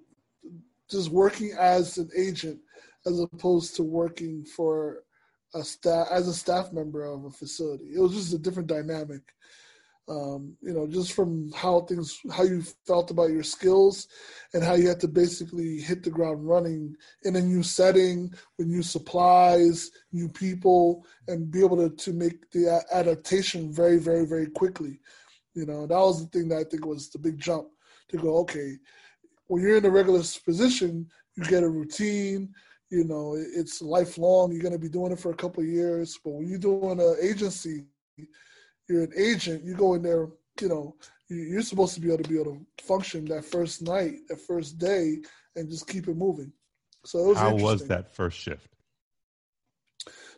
just 0.89 1.11
working 1.11 1.53
as 1.59 1.99
an 1.99 2.11
agent 2.17 2.59
as 3.07 3.19
opposed 3.19 3.77
to 3.77 3.83
working 3.83 4.45
for 4.45 5.05
a 5.55 5.65
staff 5.65 6.09
as 6.11 6.29
a 6.29 6.35
staff 6.35 6.73
member 6.73 7.05
of 7.05 7.25
a 7.25 7.31
facility. 7.31 7.87
It 7.95 8.01
was 8.01 8.15
just 8.15 8.35
a 8.35 8.39
different 8.39 8.69
dynamic. 8.69 9.23
Um, 10.09 10.57
you 10.61 10.73
know, 10.73 10.89
just 10.89 11.13
from 11.13 11.53
how 11.53 11.83
things, 11.83 12.19
how 12.33 12.43
you 12.43 12.63
felt 12.85 13.13
about 13.13 13.31
your 13.31 13.45
skills, 13.45 14.09
and 14.55 14.65
how 14.65 14.75
you 14.75 14.89
had 14.89 14.99
to 15.01 15.09
basically 15.09 15.79
hit 15.79 16.03
the 16.03 16.11
ground 16.11 16.49
running 16.49 16.97
in 17.23 17.37
a 17.37 17.41
new 17.41 17.63
setting 17.63 18.33
with 18.59 18.67
new 18.67 18.83
supplies, 18.83 19.91
new 20.13 20.29
people, 20.29 21.07
and 21.29 21.51
be 21.51 21.65
able 21.65 21.77
to 21.77 21.95
to 21.95 22.13
make 22.13 22.51
the 22.51 22.85
adaptation 22.93 23.73
very, 23.73 23.99
very, 23.99 24.27
very 24.27 24.47
quickly. 24.47 24.99
You 25.55 25.67
know, 25.67 25.87
that 25.87 25.99
was 25.99 26.25
the 26.25 26.31
thing 26.31 26.49
that 26.49 26.59
I 26.59 26.65
think 26.65 26.87
was 26.87 27.11
the 27.11 27.19
big 27.19 27.39
jump 27.39 27.69
to 28.09 28.17
go, 28.17 28.39
okay, 28.39 28.79
when 29.47 29.63
you're 29.63 29.77
in 29.77 29.85
a 29.85 29.91
regular 29.91 30.23
position, 30.45 31.09
you 31.37 31.45
get 31.45 31.63
a 31.63 31.69
routine, 31.69 32.53
you 32.91 33.05
know, 33.05 33.37
it's 33.37 33.81
lifelong. 33.81 34.53
You're 34.53 34.63
going 34.63 34.73
to 34.73 34.79
be 34.79 34.89
doing 34.89 35.13
it 35.13 35.21
for 35.21 35.31
a 35.31 35.37
couple 35.37 35.63
of 35.63 35.69
years. 35.69 36.19
But 36.23 36.33
when 36.33 36.49
you're 36.49 36.59
doing 36.59 37.01
an 37.01 37.17
agency, 37.23 37.85
you're 38.89 39.05
an 39.05 39.13
agent. 39.17 39.65
You 39.65 39.75
go 39.75 39.95
in 39.95 40.03
there, 40.03 40.29
you 40.61 40.69
know, 40.69 40.97
you're 41.29 41.63
supposed 41.63 41.95
to 41.95 42.01
be 42.01 42.13
able 42.13 42.25
to 42.25 42.29
be 42.29 42.41
able 42.41 42.57
to 42.57 42.85
function 42.85 43.25
that 43.27 43.45
first 43.45 43.83
night, 43.83 44.15
that 44.29 44.41
first 44.41 44.79
day, 44.79 45.19
and 45.55 45.71
just 45.71 45.87
keep 45.87 46.09
it 46.09 46.17
moving. 46.17 46.53
So 47.05 47.21
it 47.21 47.29
was 47.29 47.39
how 47.39 47.55
was 47.55 47.87
that 47.87 48.13
first 48.13 48.39
shift? 48.39 48.67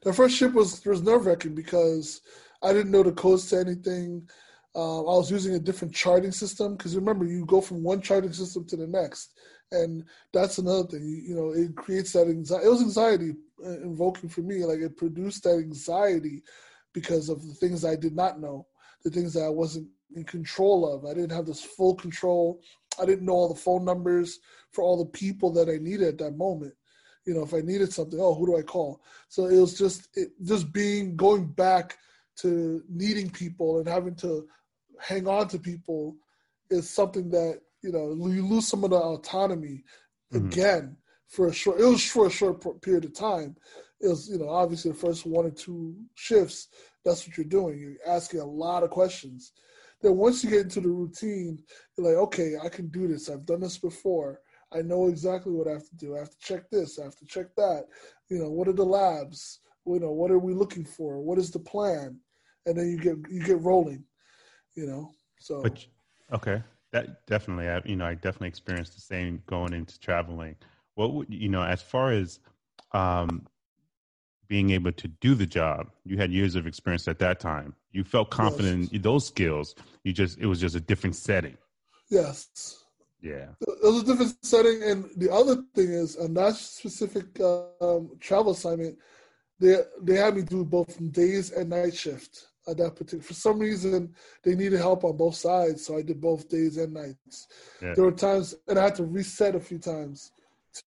The 0.02 0.12
first 0.12 0.36
shift 0.36 0.54
was 0.54 0.84
was 0.84 1.02
nerve 1.02 1.26
wracking 1.26 1.54
because 1.54 2.20
I 2.62 2.72
didn't 2.72 2.92
know 2.92 3.02
the 3.02 3.12
codes 3.12 3.48
to 3.50 3.58
anything. 3.58 4.28
Uh, 4.74 5.00
I 5.00 5.16
was 5.16 5.30
using 5.30 5.54
a 5.54 5.58
different 5.58 5.94
charting 5.94 6.32
system 6.32 6.76
because 6.76 6.94
remember, 6.96 7.24
you 7.24 7.44
go 7.46 7.60
from 7.60 7.82
one 7.82 8.00
charting 8.00 8.32
system 8.32 8.66
to 8.66 8.76
the 8.76 8.86
next, 8.86 9.32
and 9.72 10.04
that's 10.32 10.58
another 10.58 10.86
thing. 10.86 11.22
You, 11.26 11.34
know, 11.34 11.50
it 11.52 11.74
creates 11.74 12.12
that 12.12 12.28
anxiety. 12.28 12.66
It 12.66 12.70
was 12.70 12.82
anxiety 12.82 13.34
uh, 13.64 13.70
invoking 13.80 14.28
for 14.28 14.42
me. 14.42 14.64
Like 14.64 14.80
it 14.80 14.96
produced 14.96 15.44
that 15.44 15.58
anxiety 15.58 16.42
because 16.92 17.28
of 17.28 17.46
the 17.46 17.54
things 17.54 17.84
I 17.84 17.96
did 17.96 18.14
not 18.14 18.40
know, 18.40 18.66
the 19.02 19.10
things 19.10 19.32
that 19.34 19.44
I 19.44 19.48
wasn't 19.48 19.88
in 20.14 20.24
control 20.24 20.92
of. 20.92 21.04
I 21.04 21.14
didn't 21.14 21.34
have 21.34 21.46
this 21.46 21.62
full 21.62 21.94
control. 21.94 22.60
I 23.00 23.06
didn't 23.06 23.24
know 23.24 23.32
all 23.32 23.48
the 23.48 23.58
phone 23.58 23.84
numbers 23.84 24.38
for 24.72 24.84
all 24.84 24.98
the 24.98 25.10
people 25.10 25.50
that 25.52 25.68
I 25.68 25.78
needed 25.78 26.08
at 26.08 26.18
that 26.18 26.36
moment. 26.36 26.74
You 27.24 27.34
know, 27.34 27.44
if 27.44 27.54
I 27.54 27.60
needed 27.60 27.92
something, 27.92 28.18
oh, 28.20 28.34
who 28.34 28.46
do 28.46 28.58
I 28.58 28.62
call? 28.62 29.00
So 29.28 29.46
it 29.46 29.58
was 29.58 29.78
just 29.78 30.08
it, 30.14 30.30
just 30.44 30.72
being 30.72 31.16
going 31.16 31.46
back 31.46 31.96
to 32.36 32.82
needing 32.88 33.30
people 33.30 33.78
and 33.78 33.88
having 33.88 34.16
to 34.16 34.46
hang 35.00 35.26
on 35.28 35.48
to 35.48 35.58
people 35.58 36.16
is 36.70 36.88
something 36.90 37.30
that 37.30 37.60
you 37.82 37.92
know 37.92 38.14
you 38.28 38.46
lose 38.46 38.68
some 38.68 38.84
of 38.84 38.90
the 38.90 38.96
autonomy 38.96 39.84
mm-hmm. 40.32 40.46
again 40.46 40.96
for 41.28 41.48
a 41.48 41.52
short. 41.52 41.80
It 41.80 41.84
was 41.84 42.04
for 42.04 42.26
a 42.26 42.30
short 42.30 42.62
period 42.82 43.04
of 43.04 43.14
time. 43.14 43.56
It 44.00 44.08
was 44.08 44.28
you 44.28 44.38
know 44.38 44.48
obviously 44.48 44.90
the 44.90 44.98
first 44.98 45.26
one 45.26 45.46
or 45.46 45.50
two 45.50 45.94
shifts. 46.14 46.68
That's 47.04 47.26
what 47.26 47.36
you're 47.36 47.46
doing. 47.46 47.78
You're 47.78 48.14
asking 48.14 48.40
a 48.40 48.46
lot 48.46 48.82
of 48.82 48.90
questions. 48.90 49.52
Then 50.02 50.16
once 50.16 50.42
you 50.42 50.50
get 50.50 50.62
into 50.62 50.80
the 50.80 50.88
routine, 50.88 51.58
you're 51.96 52.08
like, 52.08 52.16
okay, 52.24 52.54
I 52.62 52.68
can 52.68 52.88
do 52.88 53.06
this. 53.06 53.30
I've 53.30 53.46
done 53.46 53.60
this 53.60 53.78
before. 53.78 54.40
I 54.72 54.82
know 54.82 55.08
exactly 55.08 55.52
what 55.52 55.68
I 55.68 55.72
have 55.72 55.88
to 55.88 55.96
do. 55.96 56.16
I 56.16 56.20
have 56.20 56.30
to 56.30 56.38
check 56.40 56.70
this. 56.70 56.98
I 56.98 57.04
have 57.04 57.16
to 57.16 57.26
check 57.26 57.54
that. 57.56 57.84
You 58.28 58.38
know, 58.38 58.50
what 58.50 58.68
are 58.68 58.72
the 58.72 58.84
labs? 58.84 59.60
You 59.86 60.00
know, 60.00 60.12
what 60.12 60.30
are 60.30 60.38
we 60.38 60.54
looking 60.54 60.84
for? 60.84 61.20
What 61.20 61.38
is 61.38 61.50
the 61.50 61.58
plan? 61.58 62.18
And 62.66 62.76
then 62.76 62.88
you 62.88 62.98
get 62.98 63.16
you 63.30 63.42
get 63.42 63.60
rolling. 63.60 64.04
You 64.74 64.86
know, 64.86 65.10
so. 65.38 65.62
But, 65.62 65.84
okay, 66.32 66.62
that 66.92 67.26
definitely. 67.26 67.68
I, 67.68 67.80
you 67.84 67.96
know, 67.96 68.06
I 68.06 68.14
definitely 68.14 68.48
experienced 68.48 68.94
the 68.94 69.00
same 69.00 69.42
going 69.46 69.72
into 69.72 69.98
traveling. 69.98 70.56
What 70.94 71.14
would 71.14 71.26
you 71.30 71.48
know 71.48 71.62
as 71.62 71.82
far 71.82 72.12
as 72.12 72.38
um, 72.92 73.46
being 74.46 74.70
able 74.70 74.92
to 74.92 75.08
do 75.08 75.34
the 75.34 75.46
job? 75.46 75.90
You 76.04 76.18
had 76.18 76.30
years 76.30 76.54
of 76.54 76.66
experience 76.66 77.08
at 77.08 77.18
that 77.20 77.40
time. 77.40 77.74
You 77.92 78.04
felt 78.04 78.30
confident 78.30 78.82
yes. 78.82 78.92
in 78.92 79.02
those 79.02 79.26
skills. 79.26 79.74
You 80.04 80.12
just 80.12 80.38
it 80.38 80.46
was 80.46 80.60
just 80.60 80.76
a 80.76 80.80
different 80.80 81.16
setting. 81.16 81.56
Yes. 82.10 82.78
Yeah. 83.22 83.46
It 83.60 83.82
was 83.82 84.02
a 84.02 84.06
different 84.06 84.44
setting, 84.44 84.82
and 84.82 85.08
the 85.16 85.32
other 85.32 85.62
thing 85.74 85.92
is, 85.92 86.16
on 86.16 86.34
that 86.34 86.56
specific 86.56 87.40
um, 87.80 88.10
travel 88.20 88.52
assignment, 88.52 88.98
they 89.60 89.76
they 90.02 90.16
had 90.16 90.34
me 90.34 90.42
do 90.42 90.64
both 90.64 90.98
days 91.12 91.52
and 91.52 91.70
night 91.70 91.94
shift 91.94 92.48
at 92.68 92.76
that 92.78 92.96
particular. 92.96 93.22
For 93.22 93.34
some 93.34 93.58
reason, 93.58 94.14
they 94.42 94.54
needed 94.54 94.78
help 94.78 95.04
on 95.04 95.16
both 95.16 95.34
sides, 95.34 95.84
so 95.84 95.96
I 95.96 96.02
did 96.02 96.20
both 96.20 96.48
days 96.48 96.76
and 96.76 96.94
nights. 96.94 97.48
Yeah. 97.80 97.94
There 97.94 98.04
were 98.04 98.12
times, 98.12 98.54
and 98.68 98.78
I 98.78 98.84
had 98.84 98.94
to 98.96 99.04
reset 99.04 99.54
a 99.54 99.60
few 99.60 99.78
times 99.78 100.32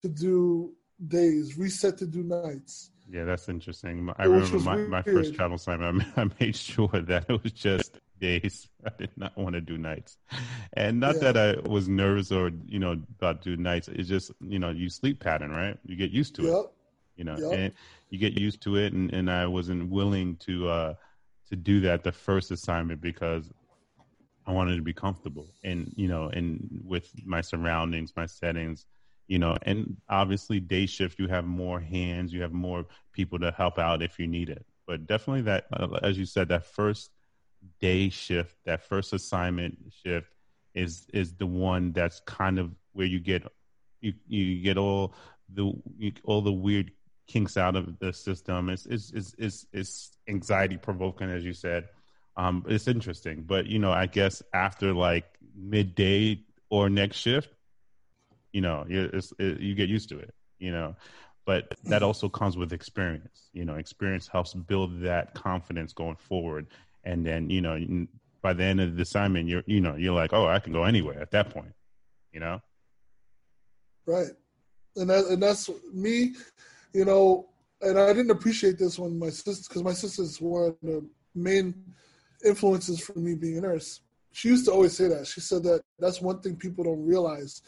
to 0.02 0.10
do 0.10 0.74
days, 1.08 1.58
reset 1.58 1.98
to 2.00 2.08
do 2.08 2.24
nights. 2.24 2.92
Yeah, 3.10 3.26
that's 3.26 3.50
interesting. 3.50 4.12
I 4.18 4.26
remember 4.26 4.60
my, 4.60 4.78
my 4.78 5.02
first 5.04 5.36
travel 5.36 5.58
assignment. 5.58 6.04
I 6.18 6.28
made 6.40 6.56
sure 6.56 6.90
that 6.90 7.26
it 7.30 7.44
was 7.44 7.52
just 7.52 8.00
days. 8.20 8.68
I 8.86 8.92
did 8.98 9.12
not 9.16 9.38
want 9.38 9.54
to 9.54 9.62
do 9.62 9.78
nights, 9.78 10.18
and 10.74 11.00
not 11.00 11.16
yeah. 11.16 11.32
that 11.32 11.38
I 11.66 11.70
was 11.70 11.88
nervous 11.88 12.32
or 12.32 12.52
you 12.66 12.80
know 12.80 12.94
about 13.20 13.44
doing 13.44 13.62
nights. 13.62 13.88
It's 13.90 14.10
just 14.10 14.32
you 14.42 14.60
know 14.60 14.72
you 14.72 14.90
sleep 14.90 15.20
pattern, 15.20 15.52
right? 15.52 15.78
You 15.86 15.96
get 15.96 16.12
used 16.12 16.36
to 16.36 16.44
yep. 16.44 16.54
it. 16.54 16.66
You 17.18 17.24
know, 17.24 17.38
yep. 17.38 17.52
and 17.54 17.74
you 18.10 18.18
get 18.18 18.34
used 18.34 18.62
to 18.64 18.76
it, 18.76 18.94
and, 18.94 19.14
and 19.14 19.30
I 19.32 19.46
wasn't 19.46 19.90
willing 19.90 20.36
to 20.38 20.68
uh 20.68 20.94
to 21.50 21.56
do 21.56 21.80
that 21.82 22.04
the 22.04 22.12
first 22.12 22.52
assignment 22.52 23.02
because 23.02 23.52
I 24.48 24.52
wanted 24.52 24.76
to 24.76 24.82
be 24.82 24.94
comfortable, 24.94 25.48
and 25.64 25.92
you 25.96 26.08
know, 26.08 26.30
and 26.30 26.82
with 26.84 27.12
my 27.26 27.42
surroundings, 27.42 28.14
my 28.16 28.26
settings 28.26 28.86
you 29.28 29.40
know 29.40 29.58
and 29.64 29.98
obviously 30.10 30.60
day 30.60 30.86
shift 30.86 31.20
you 31.20 31.28
have 31.28 31.46
more 31.46 31.80
hands 31.80 32.32
you 32.32 32.42
have 32.42 32.54
more 32.54 32.86
people 33.12 33.40
to 33.40 33.52
help 33.52 33.80
out 33.80 34.02
if 34.02 34.20
you 34.20 34.28
need 34.28 34.50
it. 34.50 34.66
But 34.88 35.08
definitely 35.08 35.42
that 35.44 35.66
uh, 35.74 36.00
as 36.04 36.18
you 36.18 36.26
said 36.26 36.50
that 36.50 36.66
first 36.66 37.12
day 37.80 38.10
shift 38.10 38.56
that 38.66 38.84
first 38.84 39.14
assignment 39.14 39.78
shift 40.04 40.36
is 40.74 41.08
is 41.14 41.34
the 41.34 41.48
one 41.48 41.92
that's 41.92 42.20
kind 42.22 42.60
of 42.60 42.72
where 42.94 43.08
you 43.08 43.20
get 43.20 43.44
you 44.02 44.14
you 44.28 44.62
get 44.62 44.78
all 44.78 45.16
the 45.54 45.74
all 46.24 46.42
the 46.42 46.52
weird 46.52 46.92
kinks 47.28 47.58
out 47.58 47.76
of 47.76 47.98
the 48.00 48.14
system. 48.14 48.70
It's 48.70 48.86
it's 48.86 49.12
it's 49.12 49.36
it's, 49.38 49.66
it's 49.74 50.12
anxiety 50.28 50.78
provoking 50.78 51.30
as 51.30 51.44
you 51.44 51.54
said. 51.54 51.90
Um 52.38 52.66
it's 52.68 52.88
interesting 52.88 53.44
but 53.44 53.66
you 53.66 53.80
know 53.80 53.94
i 53.94 54.08
guess 54.08 54.44
after 54.54 54.94
like 54.94 55.26
midday 55.56 56.42
or 56.70 56.90
next 56.90 57.16
shift 57.16 57.50
you 58.52 58.60
know 58.60 58.86
it, 58.90 59.32
you 59.40 59.74
get 59.74 59.88
used 59.88 60.10
to 60.10 60.20
it 60.20 60.34
you 60.60 60.72
know. 60.72 60.96
But 61.46 61.76
that 61.84 62.02
also 62.02 62.28
comes 62.28 62.58
with 62.58 62.74
experience 62.74 63.50
you 63.54 63.66
know. 63.66 63.76
Experience 63.76 64.28
helps 64.28 64.54
build 64.54 65.02
that 65.02 65.34
confidence 65.36 65.94
going 65.94 66.18
forward. 66.18 66.68
And 67.04 67.26
then 67.26 67.50
you 67.50 67.62
know 67.62 68.08
by 68.42 68.54
the 68.54 68.64
end 68.64 68.82
of 68.82 68.96
the 68.96 69.02
assignment 69.04 69.48
you're 69.48 69.64
you 69.66 69.82
know 69.82 69.96
you're 69.96 70.14
like 70.14 70.32
oh 70.32 70.46
i 70.46 70.60
can 70.60 70.72
go 70.72 70.84
anywhere 70.84 71.20
at 71.20 71.32
that 71.32 71.50
point 71.50 71.74
you 72.36 72.40
know? 72.40 72.62
Right. 74.06 74.28
And 74.98 75.10
that 75.10 75.26
and 75.26 75.42
that's 75.42 75.70
me 75.94 76.34
you 76.96 77.06
know 77.06 77.48
and 77.82 78.00
i 78.00 78.08
didn't 78.14 78.32
appreciate 78.32 78.78
this 78.78 78.98
when 78.98 79.20
my 79.20 79.30
sister 79.30 79.66
because 79.68 79.84
my 79.84 79.94
sister's 79.94 80.40
of 80.42 80.76
the 80.82 81.06
main 81.36 81.74
influences 82.44 83.00
for 83.00 83.18
me 83.20 83.36
being 83.36 83.58
a 83.58 83.62
nurse 83.62 84.02
she 84.32 84.50
used 84.50 84.66
to 84.66 84.72
always 84.72 84.96
say 84.96 85.08
that 85.08 85.28
she 85.28 85.42
said 85.42 85.64
that 85.64 85.82
that's 86.00 86.22
one 86.22 86.40
thing 86.42 86.56
people 86.56 86.84
don't 86.84 87.06
realize 87.06 87.62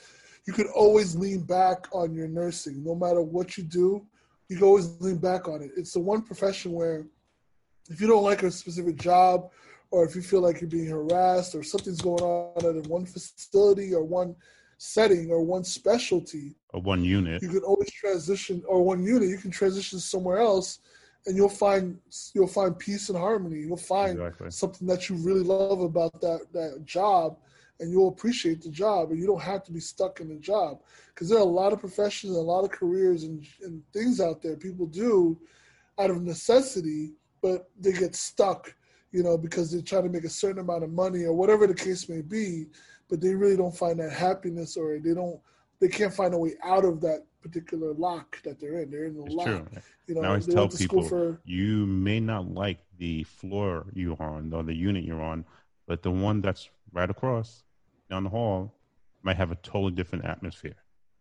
you 0.47 0.53
could 0.53 0.67
always 0.67 1.15
lean 1.15 1.41
back 1.41 1.87
on 1.91 2.15
your 2.15 2.29
nursing, 2.29 2.81
no 2.83 2.95
matter 2.95 3.21
what 3.21 3.57
you 3.57 3.63
do. 3.63 4.05
You 4.47 4.55
can 4.55 4.65
always 4.65 4.99
lean 5.01 5.17
back 5.17 5.49
on 5.49 5.61
it. 5.61 5.71
It's 5.75 5.91
the 5.91 5.99
one 5.99 6.21
profession 6.21 6.71
where, 6.71 7.05
if 7.89 7.99
you 7.99 8.07
don't 8.07 8.23
like 8.23 8.43
a 8.43 8.49
specific 8.49 8.95
job, 8.95 9.51
or 9.91 10.05
if 10.05 10.15
you 10.15 10.21
feel 10.21 10.39
like 10.39 10.61
you're 10.61 10.69
being 10.69 10.87
harassed, 10.87 11.53
or 11.53 11.63
something's 11.63 11.99
going 11.99 12.23
on 12.23 12.77
at 12.77 12.87
one 12.87 13.05
facility 13.05 13.93
or 13.93 14.03
one 14.03 14.35
setting 14.77 15.31
or 15.31 15.41
one 15.41 15.63
specialty, 15.63 16.55
or 16.69 16.81
one 16.81 17.03
unit, 17.03 17.41
you 17.41 17.49
can 17.49 17.63
always 17.63 17.91
transition, 17.91 18.63
or 18.67 18.83
one 18.83 19.03
unit, 19.03 19.29
you 19.29 19.37
can 19.37 19.51
transition 19.51 19.99
somewhere 19.99 20.37
else, 20.37 20.79
and 21.25 21.35
you'll 21.35 21.49
find 21.49 21.97
you'll 22.33 22.47
find 22.47 22.77
peace 22.77 23.09
and 23.09 23.17
harmony. 23.17 23.61
You'll 23.61 23.77
find 23.77 24.19
exactly. 24.19 24.51
something 24.51 24.87
that 24.87 25.09
you 25.09 25.15
really 25.17 25.43
love 25.43 25.81
about 25.81 26.21
that 26.21 26.47
that 26.53 26.85
job 26.85 27.37
and 27.79 27.91
you'll 27.91 28.09
appreciate 28.09 28.61
the 28.61 28.69
job 28.69 29.11
and 29.11 29.19
you 29.19 29.27
don't 29.27 29.41
have 29.41 29.63
to 29.63 29.71
be 29.71 29.79
stuck 29.79 30.19
in 30.19 30.29
the 30.29 30.35
job 30.35 30.81
because 31.13 31.29
there 31.29 31.37
are 31.37 31.41
a 31.41 31.45
lot 31.45 31.73
of 31.73 31.79
professions 31.79 32.35
and 32.35 32.41
a 32.41 32.51
lot 32.51 32.63
of 32.63 32.71
careers 32.71 33.23
and, 33.23 33.45
and 33.61 33.81
things 33.93 34.19
out 34.19 34.41
there 34.41 34.55
people 34.55 34.85
do 34.85 35.37
out 35.99 36.09
of 36.09 36.21
necessity 36.21 37.11
but 37.41 37.69
they 37.79 37.91
get 37.91 38.15
stuck 38.15 38.73
you 39.11 39.23
know 39.23 39.37
because 39.37 39.71
they're 39.71 39.81
trying 39.81 40.03
to 40.03 40.09
make 40.09 40.23
a 40.23 40.29
certain 40.29 40.61
amount 40.61 40.83
of 40.83 40.91
money 40.91 41.23
or 41.23 41.33
whatever 41.33 41.67
the 41.67 41.73
case 41.73 42.09
may 42.09 42.21
be 42.21 42.65
but 43.09 43.21
they 43.21 43.33
really 43.33 43.57
don't 43.57 43.75
find 43.75 43.99
that 43.99 44.11
happiness 44.11 44.77
or 44.77 44.99
they 44.99 45.13
don't 45.13 45.39
they 45.79 45.87
can't 45.87 46.13
find 46.13 46.33
a 46.33 46.37
way 46.37 46.53
out 46.63 46.85
of 46.85 47.01
that 47.01 47.25
particular 47.41 47.93
lock 47.93 48.41
that 48.43 48.59
they're 48.59 48.81
in 48.81 48.89
they're 48.89 49.05
in 49.05 49.15
the 49.15 49.23
it's 49.23 49.35
lock 49.35 49.45
true. 49.45 49.67
you 50.07 50.15
know 50.15 50.21
I 50.21 50.27
always 50.27 50.47
tell 50.47 50.67
people 50.67 51.03
for, 51.03 51.39
you 51.45 51.85
may 51.85 52.19
not 52.19 52.51
like 52.51 52.79
the 52.97 53.23
floor 53.23 53.85
you're 53.93 54.21
on 54.21 54.51
or 54.53 54.63
the 54.63 54.73
unit 54.73 55.03
you're 55.03 55.21
on 55.21 55.45
but 55.87 56.03
the 56.03 56.11
one 56.11 56.41
that's 56.41 56.69
right 56.91 57.09
across 57.09 57.63
down 58.09 58.23
the 58.23 58.29
hall 58.29 58.73
might 59.23 59.37
have 59.37 59.51
a 59.51 59.55
totally 59.55 59.91
different 59.91 60.25
atmosphere. 60.25 60.75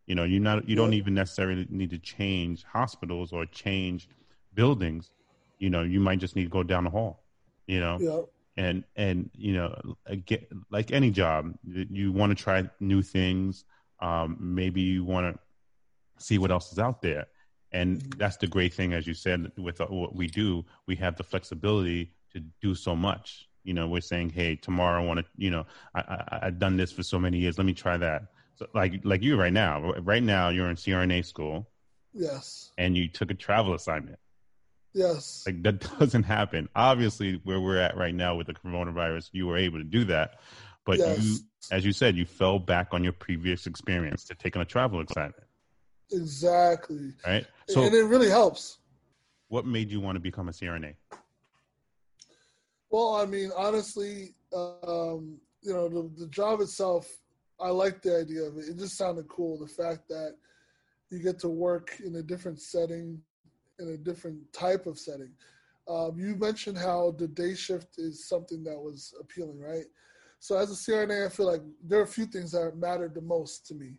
You 0.06 0.14
know, 0.14 0.24
you 0.24 0.38
not 0.38 0.68
you 0.68 0.76
don't 0.76 0.94
even 0.94 1.14
necessarily 1.14 1.66
need 1.68 1.90
to 1.90 1.98
change 1.98 2.64
hospitals 2.64 3.32
or 3.32 3.44
change 3.46 4.08
buildings. 4.54 5.10
You 5.58 5.70
know, 5.70 5.82
you 5.82 5.98
might 5.98 6.20
just 6.20 6.36
need 6.36 6.44
to 6.44 6.50
go 6.50 6.62
down 6.62 6.84
the 6.84 6.90
hall. 6.90 7.24
You 7.66 7.80
know, 7.80 7.98
yeah. 8.00 8.20
And 8.56 8.84
and 8.96 9.30
you 9.34 9.52
know, 9.52 9.96
again, 10.06 10.46
like 10.70 10.90
any 10.90 11.10
job, 11.10 11.54
you 11.64 12.12
want 12.12 12.36
to 12.36 12.42
try 12.42 12.68
new 12.80 13.02
things. 13.02 13.64
Um, 14.00 14.36
maybe 14.40 14.80
you 14.80 15.04
want 15.04 15.34
to 15.34 16.24
see 16.24 16.38
what 16.38 16.50
else 16.50 16.72
is 16.72 16.78
out 16.78 17.02
there, 17.02 17.26
and 17.72 17.98
mm-hmm. 17.98 18.18
that's 18.18 18.36
the 18.38 18.46
great 18.46 18.72
thing, 18.72 18.92
as 18.92 19.06
you 19.06 19.14
said, 19.14 19.52
with 19.58 19.80
what 19.80 20.14
we 20.14 20.26
do, 20.26 20.64
we 20.86 20.96
have 20.96 21.16
the 21.16 21.24
flexibility 21.24 22.12
to 22.32 22.40
do 22.62 22.74
so 22.74 22.96
much. 22.96 23.48
You 23.64 23.74
know 23.74 23.88
we're 23.88 24.00
saying 24.00 24.30
hey 24.30 24.54
tomorrow 24.54 25.02
i 25.02 25.04
want 25.04 25.18
to 25.18 25.26
you 25.36 25.50
know 25.50 25.66
I, 25.92 26.00
I 26.00 26.38
i've 26.42 26.60
done 26.60 26.76
this 26.76 26.92
for 26.92 27.02
so 27.02 27.18
many 27.18 27.38
years 27.38 27.58
let 27.58 27.66
me 27.66 27.72
try 27.72 27.96
that. 27.96 28.26
So 28.54 28.68
like 28.74 29.00
like 29.04 29.22
you 29.22 29.36
right 29.36 29.52
now 29.52 29.92
right 30.02 30.22
now 30.22 30.50
you're 30.50 30.70
in 30.70 30.76
crna 30.76 31.24
school. 31.24 31.68
Yes. 32.14 32.70
And 32.78 32.96
you 32.96 33.08
took 33.08 33.30
a 33.30 33.34
travel 33.34 33.74
assignment 33.74 34.18
Yes. 34.96 35.42
Like 35.44 35.62
that 35.62 35.80
doesn't 35.98 36.22
happen. 36.22 36.70
Obviously, 36.74 37.38
where 37.44 37.60
we're 37.60 37.78
at 37.78 37.98
right 37.98 38.14
now 38.14 38.34
with 38.34 38.46
the 38.46 38.54
coronavirus, 38.54 39.28
you 39.32 39.46
were 39.46 39.58
able 39.58 39.78
to 39.78 39.84
do 39.84 40.04
that. 40.04 40.40
But 40.86 40.98
yes. 40.98 41.22
you, 41.22 41.38
as 41.70 41.84
you 41.84 41.92
said, 41.92 42.16
you 42.16 42.24
fell 42.24 42.58
back 42.58 42.88
on 42.92 43.04
your 43.04 43.12
previous 43.12 43.66
experience 43.66 44.24
to 44.24 44.34
take 44.34 44.56
on 44.56 44.62
a 44.62 44.64
travel 44.64 45.00
assignment. 45.02 45.44
Exactly. 46.10 47.12
Right. 47.26 47.46
So, 47.68 47.82
and 47.82 47.94
it 47.94 48.04
really 48.04 48.30
helps. 48.30 48.78
What 49.48 49.66
made 49.66 49.90
you 49.90 50.00
want 50.00 50.16
to 50.16 50.20
become 50.20 50.48
a 50.48 50.52
CRNA? 50.52 50.94
Well, 52.88 53.16
I 53.16 53.26
mean, 53.26 53.50
honestly, 53.54 54.34
um, 54.54 55.38
you 55.60 55.74
know, 55.74 55.88
the, 55.88 56.10
the 56.16 56.28
job 56.28 56.60
itself, 56.62 57.06
I 57.60 57.68
like 57.68 58.00
the 58.00 58.16
idea 58.16 58.44
of 58.44 58.56
it. 58.56 58.68
It 58.68 58.78
just 58.78 58.96
sounded 58.96 59.28
cool. 59.28 59.58
The 59.58 59.66
fact 59.66 60.08
that 60.08 60.36
you 61.10 61.18
get 61.18 61.38
to 61.40 61.48
work 61.48 62.00
in 62.02 62.16
a 62.16 62.22
different 62.22 62.60
setting, 62.62 63.20
in 63.78 63.88
a 63.88 63.96
different 63.96 64.52
type 64.52 64.86
of 64.86 64.98
setting. 64.98 65.30
Um, 65.88 66.18
you 66.18 66.34
mentioned 66.34 66.78
how 66.78 67.14
the 67.16 67.28
day 67.28 67.54
shift 67.54 67.98
is 67.98 68.28
something 68.28 68.64
that 68.64 68.78
was 68.78 69.14
appealing, 69.20 69.60
right? 69.60 69.84
So 70.40 70.56
as 70.56 70.70
a 70.70 70.74
CRNA, 70.74 71.26
I 71.26 71.28
feel 71.28 71.46
like 71.46 71.62
there 71.82 72.00
are 72.00 72.04
a 72.04 72.08
few 72.08 72.26
things 72.26 72.52
that 72.52 72.76
mattered 72.76 73.14
the 73.14 73.20
most 73.20 73.66
to 73.68 73.74
me. 73.74 73.94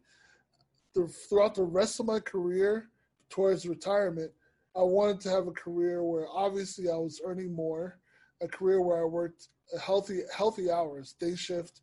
Throughout 1.29 1.55
the 1.55 1.63
rest 1.63 1.99
of 1.99 2.07
my 2.07 2.19
career, 2.19 2.89
towards 3.29 3.67
retirement, 3.67 4.31
I 4.75 4.81
wanted 4.81 5.21
to 5.21 5.29
have 5.29 5.47
a 5.47 5.51
career 5.51 6.03
where 6.03 6.27
obviously 6.29 6.89
I 6.89 6.95
was 6.95 7.21
earning 7.23 7.53
more, 7.53 7.99
a 8.41 8.47
career 8.47 8.81
where 8.81 9.01
I 9.01 9.05
worked 9.05 9.47
healthy 9.81 10.21
healthy 10.33 10.69
hours, 10.71 11.13
day 11.19 11.35
shift, 11.35 11.81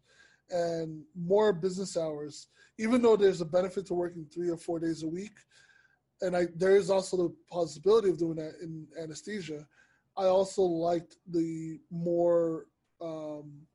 and 0.51 1.03
more 1.15 1.53
business 1.53 1.97
hours. 1.97 2.49
Even 2.79 3.03
though 3.03 3.17
there's 3.17 3.41
a 3.41 3.47
benefit 3.47 3.87
to 3.87 3.95
working 3.95 4.27
three 4.33 4.51
or 4.51 4.57
four 4.57 4.79
days 4.81 5.03
a 5.03 5.09
week, 5.09 5.37
and 6.25 6.37
I 6.37 6.47
there 6.57 6.77
is 6.77 6.91
also 6.91 7.17
the 7.17 7.35
possibility 7.51 8.09
of 8.09 8.19
doing 8.19 8.37
that 8.37 8.55
in 8.63 8.87
anesthesia. 9.01 9.67
I 10.17 10.25
also 10.25 10.63
liked 10.63 11.17
the 11.31 11.81
more 11.91 12.67
um, 13.01 13.67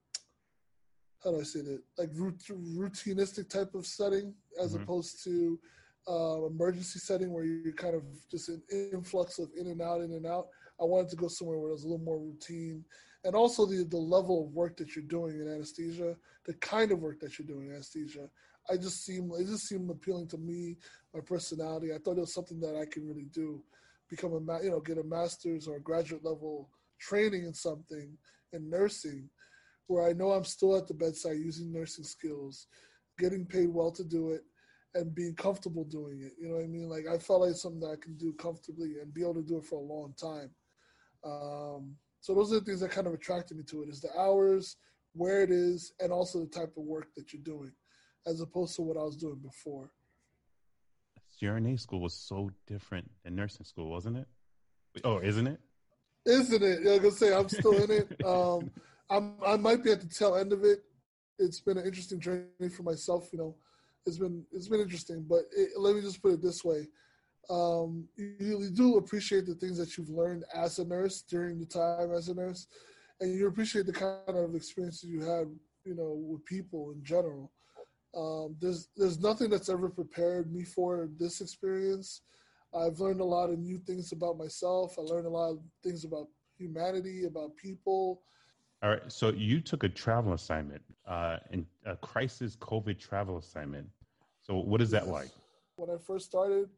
how 1.24 1.32
do 1.32 1.40
I 1.40 1.44
say 1.44 1.62
that 1.62 1.82
like 1.98 2.12
routinistic 2.14 3.50
type 3.50 3.76
of 3.76 3.86
setting 3.86 4.34
as 4.62 4.74
mm-hmm. 4.74 4.84
opposed 4.84 5.24
to 5.26 5.60
uh, 6.08 6.46
emergency 6.46 7.00
setting 7.00 7.32
where 7.32 7.44
you're 7.44 7.74
kind 7.74 7.96
of 7.96 8.04
just 8.32 8.50
an 8.50 8.62
influx 8.72 9.38
of 9.38 9.50
in 9.58 9.68
and 9.68 9.82
out, 9.82 10.02
in 10.02 10.14
and 10.14 10.26
out. 10.26 10.48
I 10.82 10.86
wanted 10.86 11.10
to 11.10 11.18
go 11.18 11.28
somewhere 11.28 11.58
where 11.58 11.70
there's 11.70 11.84
a 11.84 11.88
little 11.88 12.04
more 12.04 12.20
routine, 12.20 12.86
and 13.26 13.36
also 13.36 13.66
the 13.66 13.84
the 13.84 13.98
level 13.98 14.46
of 14.46 14.54
work 14.54 14.78
that 14.78 14.96
you're 14.96 15.06
doing 15.06 15.40
in 15.40 15.48
anesthesia, 15.48 16.16
the 16.46 16.54
kind 16.56 16.92
of 16.92 17.00
work 17.00 17.20
that 17.20 17.38
you're 17.38 17.48
doing 17.48 17.68
in 17.68 17.74
anesthesia. 17.74 18.30
I 18.70 18.78
just 18.78 19.06
seem 19.06 19.32
it 19.38 19.48
just 19.48 19.68
seemed 19.68 19.90
appealing 19.90 20.28
to 20.30 20.38
me, 20.38 20.78
my 21.14 21.22
personality. 21.22 21.94
I 21.94 21.98
thought 21.98 22.18
it 22.18 22.22
was 22.22 22.34
something 22.34 22.60
that 22.60 22.76
I 22.76 22.86
can 22.86 23.08
really 23.08 23.28
do, 23.34 23.64
become 24.10 24.34
a 24.34 24.64
you 24.64 24.70
know 24.70 24.80
get 24.80 24.98
a 24.98 25.04
master's 25.04 25.68
or 25.68 25.78
a 25.78 25.82
graduate 25.82 26.24
level 26.24 26.70
training 27.00 27.46
in 27.46 27.54
something 27.54 28.18
in 28.54 28.70
nursing, 28.70 29.30
where 29.88 30.08
I 30.08 30.14
know 30.14 30.32
I'm 30.32 30.44
still 30.44 30.78
at 30.78 30.88
the 30.88 30.94
bedside 30.94 31.38
using 31.38 31.72
nursing 31.72 32.04
skills, 32.04 32.68
getting 33.18 33.46
paid 33.46 33.70
well 33.70 33.92
to 33.92 34.04
do 34.04 34.32
it, 34.32 34.42
and 34.94 35.16
being 35.16 35.36
comfortable 35.36 35.84
doing 35.84 36.22
it. 36.22 36.34
You 36.40 36.50
know 36.50 36.56
what 36.56 36.66
I 36.66 36.68
mean? 36.68 36.90
Like 36.90 37.08
I 37.08 37.18
felt 37.18 37.42
like 37.42 37.56
something 37.56 37.82
that 37.82 37.98
I 38.00 38.04
can 38.04 38.16
do 38.18 38.34
comfortably 38.34 39.00
and 39.02 39.14
be 39.14 39.22
able 39.22 39.36
to 39.36 39.44
do 39.44 39.58
it 39.58 39.66
for 39.66 39.80
a 39.80 39.94
long 39.94 40.14
time. 40.20 40.52
Um, 41.26 41.96
so 42.22 42.36
those 42.36 42.52
are 42.52 42.60
the 42.60 42.66
things 42.66 42.82
that 42.82 42.92
kind 42.92 43.08
of 43.08 43.14
attracted 43.14 43.58
me 43.58 43.64
to 43.64 43.82
it: 43.82 43.90
is 43.90 44.02
the 44.02 44.16
hours, 44.18 44.78
where 45.14 45.42
it 45.42 45.50
is, 45.50 45.94
and 46.00 46.12
also 46.12 46.40
the 46.40 46.48
type 46.48 46.74
of 46.78 46.84
work 46.84 47.08
that 47.16 47.34
you're 47.34 47.42
doing 47.42 47.72
as 48.26 48.42
opposed 48.42 48.76
to 48.76 48.82
what 48.82 48.98
I 48.98 49.04
was 49.04 49.16
doing 49.16 49.40
before. 49.40 49.92
CRNA 51.42 51.80
school 51.80 52.02
was 52.02 52.14
so 52.14 52.50
different 52.68 53.10
than 53.24 53.36
nursing 53.36 53.66
school, 53.66 53.90
wasn't 53.90 54.18
it? 54.18 54.28
Oh, 55.04 55.20
isn't 55.20 55.48
it? 55.48 55.60
Isn't 56.26 56.64
it? 56.64 56.84
Like 56.84 57.06
I 57.06 57.10
say, 57.10 57.34
I'm 57.34 57.50
still 57.50 57.84
in 57.84 57.92
it. 57.92 58.22
Um, 58.26 58.70
I'm, 59.12 59.36
I 59.44 59.56
might 59.56 59.84
be 59.84 59.92
at 59.92 60.02
the 60.02 60.08
tail 60.08 60.36
end 60.36 60.54
of 60.54 60.64
it. 60.64 60.84
It's 61.40 61.62
been 61.62 61.80
an 61.80 61.86
interesting 61.86 62.20
journey 62.20 62.70
for 62.76 62.84
myself. 62.84 63.30
You 63.32 63.40
know, 63.40 63.56
it's 64.06 64.20
been 64.20 64.46
it's 64.52 64.68
been 64.68 64.82
interesting. 64.82 65.26
But 65.28 65.46
it, 65.56 65.70
let 65.78 65.96
me 65.96 66.02
just 66.02 66.22
put 66.22 66.34
it 66.34 66.42
this 66.44 66.64
way: 66.64 66.86
um, 67.50 68.08
you, 68.16 68.36
you 68.40 68.70
do 68.70 68.98
appreciate 68.98 69.48
the 69.48 69.56
things 69.56 69.78
that 69.78 69.98
you've 69.98 70.10
learned 70.10 70.44
as 70.54 70.78
a 70.78 70.86
nurse 70.86 71.24
during 71.24 71.60
the 71.60 71.66
time 71.66 72.12
as 72.14 72.28
a 72.28 72.36
nurse, 72.36 72.68
and 73.20 73.34
you 73.34 73.48
appreciate 73.48 73.88
the 73.88 73.94
kind 73.94 74.20
of 74.28 74.54
experiences 74.54 75.10
you 75.10 75.22
had, 75.22 75.48
you 75.86 75.96
know, 75.96 76.14
with 76.14 76.46
people 76.46 76.92
in 76.92 77.04
general. 77.04 77.52
Um, 78.16 78.56
there's 78.60 78.90
there's 78.96 79.20
nothing 79.20 79.50
that's 79.50 79.70
ever 79.70 79.90
prepared 79.90 80.52
me 80.52 80.64
for 80.64 81.10
this 81.18 81.42
experience. 81.42 82.22
I've 82.74 83.00
learned 83.00 83.22
a 83.22 83.26
lot 83.26 83.50
of 83.50 83.60
new 83.60 83.78
things 83.78 84.12
about 84.12 84.38
myself. 84.38 84.96
I 84.98 85.02
learned 85.02 85.26
a 85.26 85.30
lot 85.30 85.52
of 85.52 85.60
things 85.84 86.06
about 86.06 86.28
humanity, 86.58 87.26
about 87.26 87.56
people. 87.56 88.22
All 88.82 88.90
right. 88.90 89.02
So 89.12 89.30
you 89.30 89.60
took 89.60 89.84
a 89.84 89.90
travel 89.90 90.34
assignment, 90.34 90.82
uh, 91.08 91.38
in 91.52 91.66
a 91.86 91.96
crisis 91.98 92.56
COVID 92.56 93.00
travel 93.00 93.38
assignment. 93.38 93.88
So 94.42 94.58
what 94.58 94.82
is 94.82 94.92
that 94.92 95.08
like? 95.08 95.30
When 95.76 95.90
I 95.90 95.98
first 95.98 96.26
started, 96.26 96.70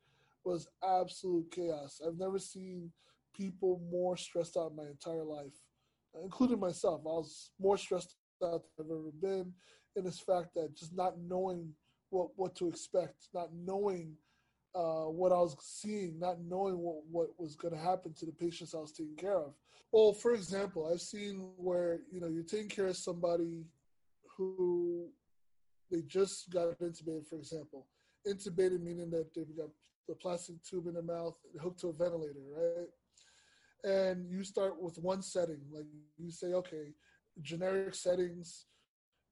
was 0.43 0.67
absolute 0.83 1.51
chaos. 1.51 2.01
I've 2.05 2.17
never 2.17 2.39
seen 2.39 2.91
people 3.35 3.81
more 3.91 4.17
stressed 4.17 4.57
out 4.57 4.71
in 4.71 4.77
my 4.77 4.87
entire 4.89 5.23
life, 5.23 5.53
including 6.23 6.59
myself. 6.59 7.01
I 7.05 7.09
was 7.09 7.51
more 7.59 7.77
stressed 7.77 8.15
out 8.43 8.63
than 8.77 8.87
I've 8.87 8.91
ever 8.91 9.11
been 9.21 9.53
in 9.95 10.03
this 10.03 10.19
fact 10.19 10.53
that 10.55 10.75
just 10.75 10.95
not 10.95 11.19
knowing 11.19 11.73
what 12.09 12.29
what 12.35 12.55
to 12.55 12.67
expect, 12.67 13.27
not 13.33 13.49
knowing 13.53 14.15
uh, 14.73 15.05
what 15.05 15.31
I 15.31 15.39
was 15.39 15.55
seeing, 15.61 16.19
not 16.19 16.37
knowing 16.41 16.77
what, 16.77 17.03
what 17.09 17.27
was 17.37 17.55
going 17.55 17.73
to 17.73 17.79
happen 17.79 18.13
to 18.13 18.25
the 18.25 18.31
patients 18.31 18.73
I 18.73 18.79
was 18.79 18.91
taking 18.91 19.15
care 19.15 19.37
of. 19.37 19.53
Well, 19.91 20.13
for 20.13 20.33
example, 20.33 20.89
I've 20.91 21.01
seen 21.01 21.49
where 21.57 21.99
you 22.11 22.21
know 22.21 22.27
you're 22.27 22.43
taking 22.43 22.69
care 22.69 22.87
of 22.87 22.97
somebody 22.97 23.65
who 24.37 25.09
they 25.91 26.01
just 26.07 26.49
got 26.49 26.79
intubated, 26.79 27.27
for 27.27 27.35
example. 27.35 27.87
Intubated 28.27 28.81
meaning 28.81 29.09
that 29.11 29.33
they've 29.33 29.57
got 29.57 29.69
the 30.07 30.15
plastic 30.15 30.55
tube 30.63 30.87
in 30.87 30.93
their 30.93 31.03
mouth 31.03 31.35
hooked 31.61 31.79
to 31.81 31.87
a 31.87 31.93
ventilator, 31.93 32.39
right? 32.55 32.87
And 33.83 34.29
you 34.29 34.43
start 34.43 34.81
with 34.81 34.97
one 34.99 35.21
setting, 35.21 35.59
like 35.71 35.85
you 36.17 36.31
say, 36.31 36.47
okay, 36.53 36.93
generic 37.41 37.95
settings, 37.95 38.65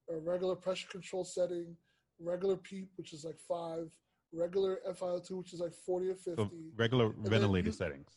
a 0.09 0.19
regular 0.19 0.55
pressure 0.55 0.87
control 0.89 1.23
setting, 1.23 1.75
regular 2.19 2.57
PEEP, 2.57 2.89
which 2.95 3.13
is 3.13 3.23
like 3.23 3.37
five, 3.47 3.91
regular 4.33 4.79
FiO2, 4.89 5.31
which 5.31 5.53
is 5.53 5.59
like 5.59 5.73
40 5.73 6.09
or 6.09 6.15
50. 6.15 6.35
So 6.35 6.51
regular 6.75 7.13
ventilator 7.23 7.67
you, 7.67 7.73
settings. 7.73 8.07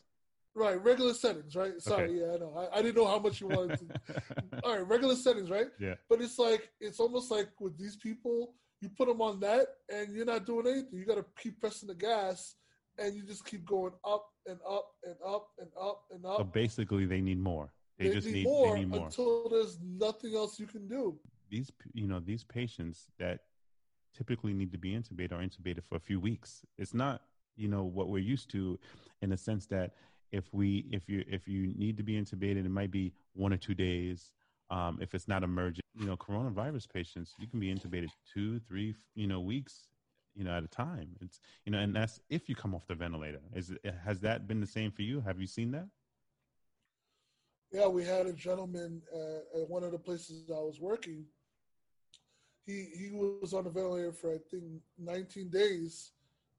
Right, 0.55 0.83
regular 0.83 1.14
settings, 1.14 1.57
right? 1.57 1.81
Sorry, 1.81 2.05
okay. 2.05 2.14
yeah, 2.14 2.35
I 2.35 2.37
know. 2.38 2.55
I, 2.57 2.78
I, 2.78 2.83
didn't 2.83 2.96
know 2.96 3.07
how 3.07 3.18
much 3.18 3.40
you 3.40 3.48
wanted 3.48 3.78
to. 3.78 4.20
All 4.64 4.76
right, 4.76 4.87
regular 4.87 5.14
settings, 5.14 5.50
right? 5.50 5.68
Yeah. 5.81 5.94
But 6.11 6.20
it's 6.20 6.38
like, 6.38 6.68
it's 6.81 7.00
almost 7.00 7.31
like 7.31 7.48
with 7.59 7.78
these 7.78 7.96
people, 7.96 8.55
you 8.83 8.90
put 8.90 9.09
them 9.09 9.22
on 9.22 9.40
that 9.40 9.66
and 9.90 10.14
you're 10.14 10.26
not 10.26 10.44
doing 10.44 10.66
anything. 10.66 10.98
You 10.98 11.07
got 11.07 11.14
to 11.14 11.24
keep 11.40 11.59
pressing 11.61 11.88
the 11.88 11.94
gas 11.94 12.57
and 12.98 13.14
you 13.14 13.22
just 13.22 13.46
keep 13.46 13.64
going 13.64 13.92
up 14.05 14.26
and 14.46 14.59
up 14.68 14.88
and 15.05 15.14
up 15.26 15.48
and 15.59 15.68
up 15.81 16.02
and 16.11 16.26
up. 16.26 16.38
So 16.38 16.44
basically, 16.44 17.07
they 17.07 17.20
need 17.20 17.40
more. 17.40 17.72
They, 17.98 18.09
they 18.09 18.14
just 18.14 18.26
need, 18.26 18.35
need, 18.35 18.44
more 18.44 18.76
need 18.76 18.88
more 18.88 19.07
until 19.07 19.48
there's 19.48 19.78
nothing 19.83 20.35
else 20.35 20.59
you 20.59 20.66
can 20.66 20.88
do 20.88 21.18
these 21.52 21.70
you 21.92 22.08
know 22.08 22.18
these 22.18 22.42
patients 22.42 23.06
that 23.20 23.40
typically 24.16 24.52
need 24.52 24.72
to 24.72 24.78
be 24.78 24.90
intubated 24.90 25.32
are 25.32 25.42
intubated 25.42 25.84
for 25.88 25.96
a 25.96 26.00
few 26.00 26.18
weeks. 26.18 26.64
It's 26.78 26.94
not 26.94 27.22
you 27.56 27.68
know 27.68 27.84
what 27.84 28.08
we're 28.08 28.18
used 28.18 28.50
to, 28.52 28.78
in 29.20 29.30
the 29.30 29.36
sense 29.36 29.66
that 29.66 29.92
if 30.32 30.52
we 30.52 30.86
if 30.90 31.08
you 31.08 31.22
if 31.28 31.46
you 31.46 31.72
need 31.76 31.96
to 31.98 32.02
be 32.02 32.14
intubated, 32.20 32.64
it 32.64 32.70
might 32.70 32.90
be 32.90 33.12
one 33.34 33.52
or 33.52 33.58
two 33.58 33.74
days. 33.74 34.32
Um, 34.70 34.98
if 35.02 35.14
it's 35.14 35.28
not 35.28 35.42
emergent, 35.42 35.84
you 35.94 36.06
know, 36.06 36.16
coronavirus 36.16 36.90
patients, 36.90 37.34
you 37.38 37.46
can 37.46 37.60
be 37.60 37.72
intubated 37.72 38.08
two, 38.32 38.58
three, 38.60 38.94
you 39.14 39.26
know, 39.26 39.38
weeks, 39.38 39.88
you 40.34 40.44
know, 40.44 40.56
at 40.56 40.64
a 40.64 40.68
time. 40.68 41.10
It's 41.20 41.40
you 41.66 41.72
know, 41.72 41.78
and 41.78 41.94
that's 41.94 42.20
if 42.30 42.48
you 42.48 42.54
come 42.54 42.74
off 42.74 42.86
the 42.86 42.94
ventilator. 42.94 43.42
Is 43.54 43.74
has 44.02 44.20
that 44.20 44.48
been 44.48 44.60
the 44.60 44.66
same 44.66 44.90
for 44.90 45.02
you? 45.02 45.20
Have 45.20 45.38
you 45.38 45.46
seen 45.46 45.72
that? 45.72 45.86
Yeah, 47.70 47.86
we 47.86 48.04
had 48.04 48.26
a 48.26 48.32
gentleman 48.32 49.02
uh, 49.14 49.60
at 49.60 49.68
one 49.68 49.82
of 49.82 49.92
the 49.92 49.98
places 49.98 50.50
I 50.50 50.60
was 50.60 50.78
working 50.80 51.24
he 52.66 52.88
he 52.94 53.11
was 53.12 53.53
on 53.53 53.66
a 53.66 53.70
ventilator 53.70 54.12
for 54.12 54.35
I 54.35 54.38
think 54.51 54.64
19 54.98 55.48
days, 55.48 56.12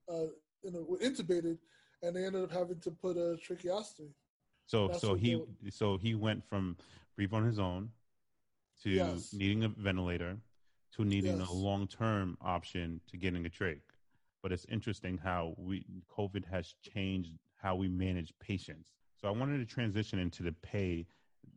uh, 0.09 0.27
you 0.63 0.71
know, 0.71 0.97
intubated, 1.01 1.57
and 2.01 2.15
they 2.15 2.25
ended 2.25 2.43
up 2.43 2.51
having 2.51 2.79
to 2.81 2.91
put 2.91 3.17
a 3.17 3.37
tracheostomy. 3.37 4.09
So 4.65 4.91
so 4.93 5.15
he 5.15 5.41
so 5.69 5.97
he 5.97 6.15
went 6.15 6.43
from 6.43 6.77
breathe 7.15 7.33
on 7.33 7.45
his 7.45 7.59
own 7.59 7.89
to 8.83 8.89
yes. 8.89 9.33
needing 9.33 9.63
a 9.63 9.69
ventilator 9.69 10.37
to 10.95 11.05
needing 11.05 11.39
yes. 11.39 11.49
a 11.49 11.53
long 11.53 11.87
term 11.87 12.37
option 12.41 12.99
to 13.07 13.17
getting 13.17 13.45
a 13.45 13.49
trach. 13.49 13.81
But 14.41 14.51
it's 14.51 14.65
interesting 14.69 15.17
how 15.17 15.53
we 15.57 15.85
COVID 16.15 16.45
has 16.49 16.75
changed 16.81 17.31
how 17.55 17.75
we 17.75 17.87
manage 17.87 18.33
patients. 18.39 18.91
So 19.19 19.29
I 19.29 19.31
wanted 19.31 19.57
to 19.59 19.65
transition 19.65 20.19
into 20.19 20.43
the 20.43 20.51
pay 20.51 21.07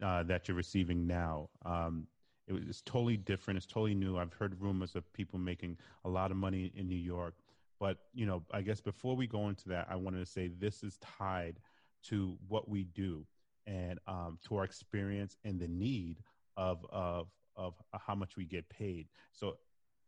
uh, 0.00 0.22
that 0.24 0.46
you're 0.46 0.56
receiving 0.56 1.06
now. 1.06 1.48
Um, 1.64 2.06
it 2.46 2.52
was 2.52 2.62
it's 2.68 2.82
totally 2.82 3.16
different. 3.16 3.56
It's 3.56 3.66
totally 3.66 3.94
new. 3.94 4.16
I've 4.16 4.32
heard 4.32 4.60
rumors 4.60 4.94
of 4.94 5.10
people 5.12 5.38
making 5.38 5.76
a 6.04 6.08
lot 6.08 6.30
of 6.30 6.36
money 6.36 6.72
in 6.74 6.88
New 6.88 6.94
York. 6.94 7.34
But, 7.78 7.98
you 8.14 8.24
know, 8.24 8.42
I 8.52 8.62
guess 8.62 8.80
before 8.80 9.16
we 9.16 9.26
go 9.26 9.48
into 9.48 9.68
that, 9.68 9.86
I 9.90 9.96
wanted 9.96 10.20
to 10.20 10.26
say 10.26 10.48
this 10.48 10.82
is 10.82 10.98
tied 10.98 11.58
to 12.04 12.38
what 12.48 12.68
we 12.68 12.84
do 12.84 13.26
and 13.66 13.98
um, 14.06 14.38
to 14.46 14.56
our 14.56 14.64
experience 14.64 15.36
and 15.44 15.58
the 15.58 15.68
need 15.68 16.18
of 16.56 16.86
of 16.90 17.28
of 17.56 17.74
how 17.92 18.14
much 18.14 18.36
we 18.36 18.44
get 18.44 18.68
paid. 18.68 19.08
So 19.32 19.56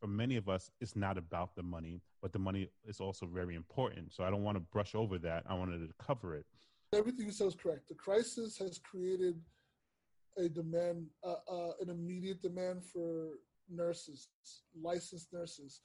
for 0.00 0.06
many 0.06 0.36
of 0.36 0.48
us, 0.48 0.70
it's 0.80 0.94
not 0.94 1.18
about 1.18 1.56
the 1.56 1.62
money, 1.62 2.00
but 2.22 2.32
the 2.32 2.38
money 2.38 2.68
is 2.86 3.00
also 3.00 3.26
very 3.26 3.56
important. 3.56 4.12
So 4.12 4.22
I 4.22 4.30
don't 4.30 4.44
want 4.44 4.56
to 4.56 4.60
brush 4.60 4.94
over 4.94 5.18
that. 5.18 5.44
I 5.48 5.54
wanted 5.54 5.78
to 5.78 5.92
cover 5.98 6.36
it. 6.36 6.46
Everything 6.94 7.26
you 7.26 7.32
said 7.32 7.48
is 7.48 7.54
correct. 7.54 7.88
The 7.88 7.94
crisis 7.94 8.56
has 8.58 8.78
created 8.78 9.40
a 10.38 10.48
demand, 10.48 11.06
an 11.80 11.90
immediate 11.90 12.42
demand 12.42 12.84
for 12.84 13.30
nurses, 13.70 14.28
licensed 14.80 15.32
nurses. 15.32 15.80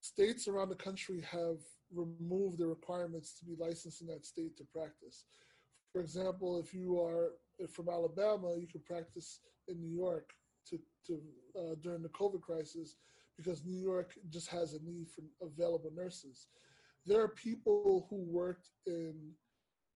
States 0.00 0.48
around 0.48 0.68
the 0.68 0.74
country 0.74 1.22
have 1.30 1.58
removed 1.92 2.58
the 2.58 2.66
requirements 2.66 3.38
to 3.38 3.44
be 3.44 3.54
licensed 3.58 4.00
in 4.00 4.06
that 4.08 4.26
state 4.26 4.56
to 4.56 4.64
practice. 4.64 5.24
For 5.92 6.00
example, 6.00 6.58
if 6.58 6.74
you 6.74 7.00
are 7.00 7.32
from 7.72 7.88
Alabama, 7.88 8.56
you 8.58 8.66
can 8.66 8.80
practice 8.80 9.40
in 9.68 9.80
New 9.80 9.96
York 9.96 10.30
to, 10.68 10.78
to 11.06 11.20
uh, 11.58 11.74
during 11.82 12.02
the 12.02 12.08
COVID 12.10 12.40
crisis 12.40 12.96
because 13.36 13.64
New 13.64 13.80
York 13.80 14.12
just 14.30 14.48
has 14.48 14.74
a 14.74 14.82
need 14.84 15.08
for 15.08 15.22
available 15.46 15.92
nurses. 15.94 16.48
There 17.06 17.20
are 17.20 17.28
people 17.28 18.06
who 18.08 18.24
worked 18.26 18.68
in 18.86 19.14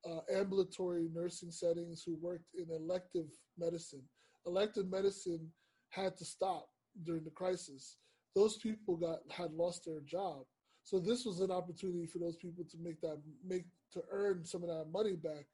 uh, 0.08 0.20
ambulatory 0.32 1.08
nursing 1.12 1.50
settings 1.50 2.02
who 2.04 2.16
worked 2.20 2.54
in 2.56 2.66
elective 2.74 3.26
medicine. 3.58 4.02
Elective 4.46 4.90
medicine 4.90 5.50
had 5.90 6.16
to 6.16 6.24
stop 6.24 6.68
during 7.04 7.24
the 7.24 7.30
crisis. 7.30 7.96
Those 8.34 8.56
people 8.56 8.96
got 8.96 9.18
had 9.30 9.52
lost 9.52 9.84
their 9.84 10.00
job. 10.00 10.44
So 10.84 10.98
this 10.98 11.24
was 11.24 11.40
an 11.40 11.50
opportunity 11.50 12.06
for 12.06 12.18
those 12.18 12.36
people 12.36 12.64
to 12.64 12.76
make 12.82 13.00
that 13.02 13.18
make 13.46 13.64
to 13.92 14.02
earn 14.10 14.44
some 14.44 14.62
of 14.62 14.68
that 14.68 14.86
money 14.92 15.16
back. 15.16 15.46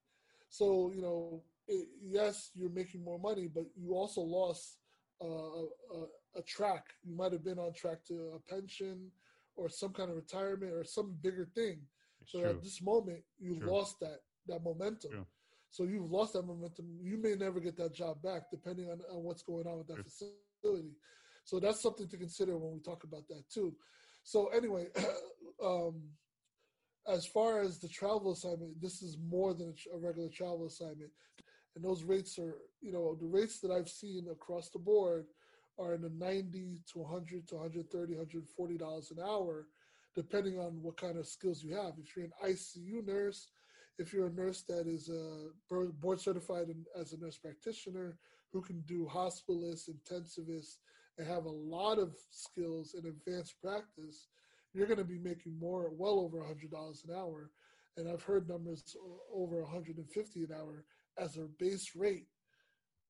So 0.48 0.92
you 0.94 1.02
know, 1.02 1.42
it, 1.66 1.88
yes, 2.02 2.50
you're 2.54 2.70
making 2.70 3.02
more 3.02 3.18
money, 3.18 3.48
but 3.52 3.64
you 3.76 3.94
also 3.94 4.20
lost 4.20 4.78
uh, 5.20 5.26
a, 5.26 6.38
a, 6.38 6.42
track. 6.42 6.86
You 7.04 7.16
might 7.16 7.32
have 7.32 7.44
been 7.44 7.58
on 7.58 7.72
track 7.72 8.04
to 8.08 8.32
a 8.36 8.52
pension 8.52 9.10
or 9.56 9.68
some 9.68 9.92
kind 9.92 10.10
of 10.10 10.16
retirement 10.16 10.72
or 10.72 10.84
some 10.84 11.16
bigger 11.22 11.48
thing. 11.54 11.80
It's 12.20 12.32
so 12.32 12.40
true. 12.40 12.50
at 12.50 12.62
this 12.62 12.82
moment, 12.82 13.22
true. 13.58 13.70
lost 13.70 14.00
that 14.00 14.20
that 14.48 14.62
momentum. 14.62 15.10
True. 15.10 15.26
So 15.74 15.82
you've 15.82 16.10
lost 16.10 16.34
that 16.34 16.46
momentum. 16.46 16.86
You 17.02 17.18
may 17.18 17.34
never 17.34 17.58
get 17.58 17.76
that 17.78 17.94
job 17.94 18.22
back, 18.22 18.42
depending 18.50 18.90
on, 18.90 19.00
on 19.10 19.24
what's 19.24 19.42
going 19.42 19.66
on 19.66 19.78
with 19.78 19.88
that 19.88 20.04
facility. 20.04 20.92
So 21.44 21.58
that's 21.58 21.82
something 21.82 22.06
to 22.08 22.16
consider 22.16 22.56
when 22.56 22.74
we 22.74 22.80
talk 22.80 23.02
about 23.02 23.26
that 23.28 23.42
too. 23.52 23.74
So 24.22 24.46
anyway, 24.48 24.86
um, 25.64 26.02
as 27.12 27.26
far 27.26 27.60
as 27.60 27.78
the 27.78 27.88
travel 27.88 28.32
assignment, 28.32 28.80
this 28.80 29.02
is 29.02 29.18
more 29.28 29.52
than 29.52 29.74
a 29.92 29.98
regular 29.98 30.28
travel 30.28 30.66
assignment 30.66 31.10
and 31.74 31.84
those 31.84 32.02
rates 32.02 32.38
are 32.38 32.56
you 32.80 32.92
know 32.92 33.16
the 33.20 33.26
rates 33.26 33.60
that 33.60 33.70
i've 33.70 33.88
seen 33.88 34.26
across 34.30 34.68
the 34.70 34.78
board 34.78 35.26
are 35.78 35.94
in 35.94 36.02
the 36.02 36.10
90 36.10 36.80
to 36.92 36.98
100 37.00 37.48
to 37.48 37.54
130 37.56 38.12
140 38.14 38.78
dollars 38.78 39.10
an 39.10 39.22
hour 39.22 39.66
depending 40.14 40.58
on 40.58 40.80
what 40.82 40.96
kind 40.96 41.18
of 41.18 41.26
skills 41.26 41.62
you 41.62 41.74
have 41.74 41.94
if 41.98 42.16
you're 42.16 42.26
an 42.26 42.32
icu 42.46 43.04
nurse 43.06 43.48
if 43.98 44.12
you're 44.12 44.26
a 44.26 44.32
nurse 44.32 44.62
that 44.62 44.86
is 44.86 45.08
uh, 45.08 45.76
a 45.76 45.86
board 46.00 46.20
certified 46.20 46.66
as 46.98 47.12
a 47.12 47.20
nurse 47.20 47.38
practitioner 47.38 48.16
who 48.52 48.60
can 48.60 48.80
do 48.86 49.08
hospitalist 49.12 49.88
intensivist 49.90 50.78
and 51.18 51.26
have 51.26 51.44
a 51.44 51.50
lot 51.50 51.98
of 51.98 52.14
skills 52.30 52.94
and 52.94 53.06
advanced 53.06 53.54
practice 53.62 54.28
you're 54.74 54.88
going 54.88 54.98
to 54.98 55.04
be 55.04 55.18
making 55.18 55.58
more 55.58 55.90
well 55.96 56.18
over 56.18 56.38
$100 56.38 57.08
an 57.08 57.14
hour. 57.14 57.50
And 57.96 58.08
i've 58.08 58.24
heard 58.24 58.48
numbers 58.48 58.96
over 59.32 59.62
150 59.62 60.40
an 60.40 60.48
hour 60.52 60.84
as 61.16 61.36
a 61.36 61.46
base 61.58 61.92
rate. 61.94 62.26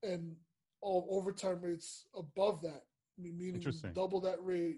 And 0.02 0.36
all 0.82 1.08
overtime 1.10 1.60
rates 1.62 2.04
above 2.14 2.60
that, 2.60 2.82
meaning 3.18 3.64
double 3.94 4.20
that 4.20 4.36
rate, 4.44 4.76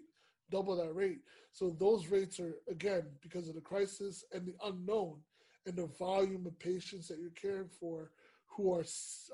double 0.53 0.77
that 0.77 0.95
rate. 0.95 1.19
So 1.51 1.77
those 1.81 2.07
rates 2.07 2.39
are 2.39 2.55
again 2.71 3.03
because 3.21 3.49
of 3.49 3.57
the 3.57 3.61
crisis 3.61 4.25
and 4.33 4.47
the 4.47 4.55
unknown 4.65 5.17
and 5.67 5.77
the 5.77 5.87
volume 5.99 6.47
of 6.47 6.59
patients 6.59 7.09
that 7.09 7.19
you're 7.19 7.31
caring 7.31 7.69
for 7.69 8.11
who 8.47 8.73
are 8.73 8.85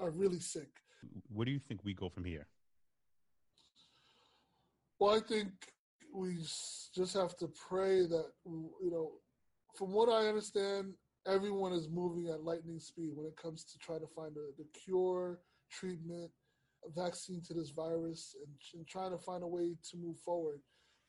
are 0.01 0.11
really 0.11 0.41
sick. 0.41 0.69
Where 1.33 1.45
do 1.45 1.53
you 1.53 1.59
think 1.59 1.85
we 1.85 1.95
go 1.95 2.09
from 2.09 2.25
here? 2.25 2.47
Well, 4.99 5.15
I 5.15 5.21
think 5.21 5.51
we 6.15 6.37
just 6.95 7.15
have 7.15 7.37
to 7.39 7.49
pray 7.69 8.07
that 8.07 8.27
you 8.45 8.91
know, 8.91 9.13
from 9.75 9.93
what 9.93 10.09
I 10.09 10.29
understand, 10.29 10.95
everyone 11.27 11.73
is 11.73 11.89
moving 11.89 12.29
at 12.29 12.45
lightning 12.45 12.79
speed 12.79 13.11
when 13.15 13.27
it 13.27 13.37
comes 13.37 13.65
to 13.65 13.79
trying 13.79 14.01
to 14.01 14.07
find 14.07 14.37
a, 14.37 14.57
the 14.59 14.67
cure, 14.73 15.41
treatment, 15.71 16.31
vaccine 16.97 17.43
to 17.47 17.55
this 17.55 17.71
virus, 17.71 18.37
and, 18.45 18.55
and 18.75 18.87
trying 18.87 19.11
to 19.11 19.19
find 19.19 19.43
a 19.43 19.47
way 19.47 19.75
to 19.91 19.97
move 19.97 20.19
forward. 20.19 20.61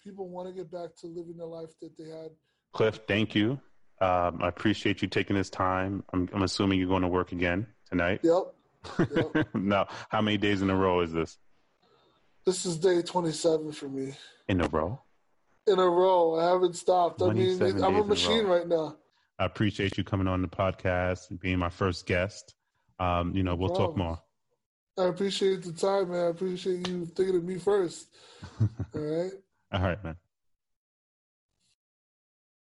People 0.04 0.28
want 0.28 0.48
to 0.48 0.54
get 0.54 0.72
back 0.72 0.96
to 0.98 1.08
living 1.08 1.38
the 1.38 1.46
life 1.46 1.74
that 1.82 1.98
they 1.98 2.10
had. 2.10 2.30
Cliff, 2.74 3.00
thank 3.08 3.36
you. 3.36 3.60
Um, 4.04 4.40
I 4.42 4.50
appreciate 4.50 5.02
you 5.02 5.08
taking 5.08 5.38
this 5.38 5.50
time. 5.50 6.04
I'm, 6.12 6.28
I'm, 6.34 6.44
assuming 6.44 6.78
you're 6.78 6.90
going 6.90 7.04
to 7.04 7.08
work 7.08 7.32
again 7.32 7.68
tonight. 7.90 8.20
Yep. 8.22 8.54
yep. 9.16 9.48
now, 9.54 9.88
how 10.10 10.22
many 10.22 10.38
days 10.38 10.62
in 10.62 10.70
a 10.70 10.76
row 10.76 11.00
is 11.00 11.14
this? 11.14 11.38
This 12.46 12.66
is 12.66 12.78
day 12.78 13.02
27 13.02 13.72
for 13.72 13.88
me. 13.88 14.14
In 14.50 14.60
a 14.60 14.68
row? 14.68 15.02
In 15.68 15.80
a 15.80 15.90
row. 15.90 16.38
I 16.38 16.50
haven't 16.50 16.76
stopped. 16.76 17.22
I 17.22 17.32
mean, 17.32 17.62
I'm 17.82 17.96
a 17.96 18.04
machine 18.04 18.46
a 18.46 18.50
right 18.50 18.68
now. 18.68 18.98
I 19.40 19.46
appreciate 19.46 19.98
you 19.98 20.04
coming 20.04 20.28
on 20.28 20.42
the 20.42 20.50
podcast 20.50 21.30
and 21.30 21.40
being 21.40 21.58
my 21.58 21.70
first 21.70 22.06
guest. 22.06 22.56
Um, 23.00 23.34
you 23.34 23.44
know, 23.44 23.56
we'll 23.56 23.70
talk 23.70 23.96
more. 23.96 24.20
I 24.98 25.06
appreciate 25.06 25.64
the 25.64 25.72
time, 25.72 26.12
man. 26.12 26.26
I 26.26 26.30
appreciate 26.30 26.90
you 26.90 27.06
thinking 27.06 27.38
of 27.38 27.44
me 27.46 27.58
first. 27.58 28.08
All 28.62 28.70
right. 28.94 29.32
All 29.72 29.82
right, 29.82 30.04
man. 30.04 30.18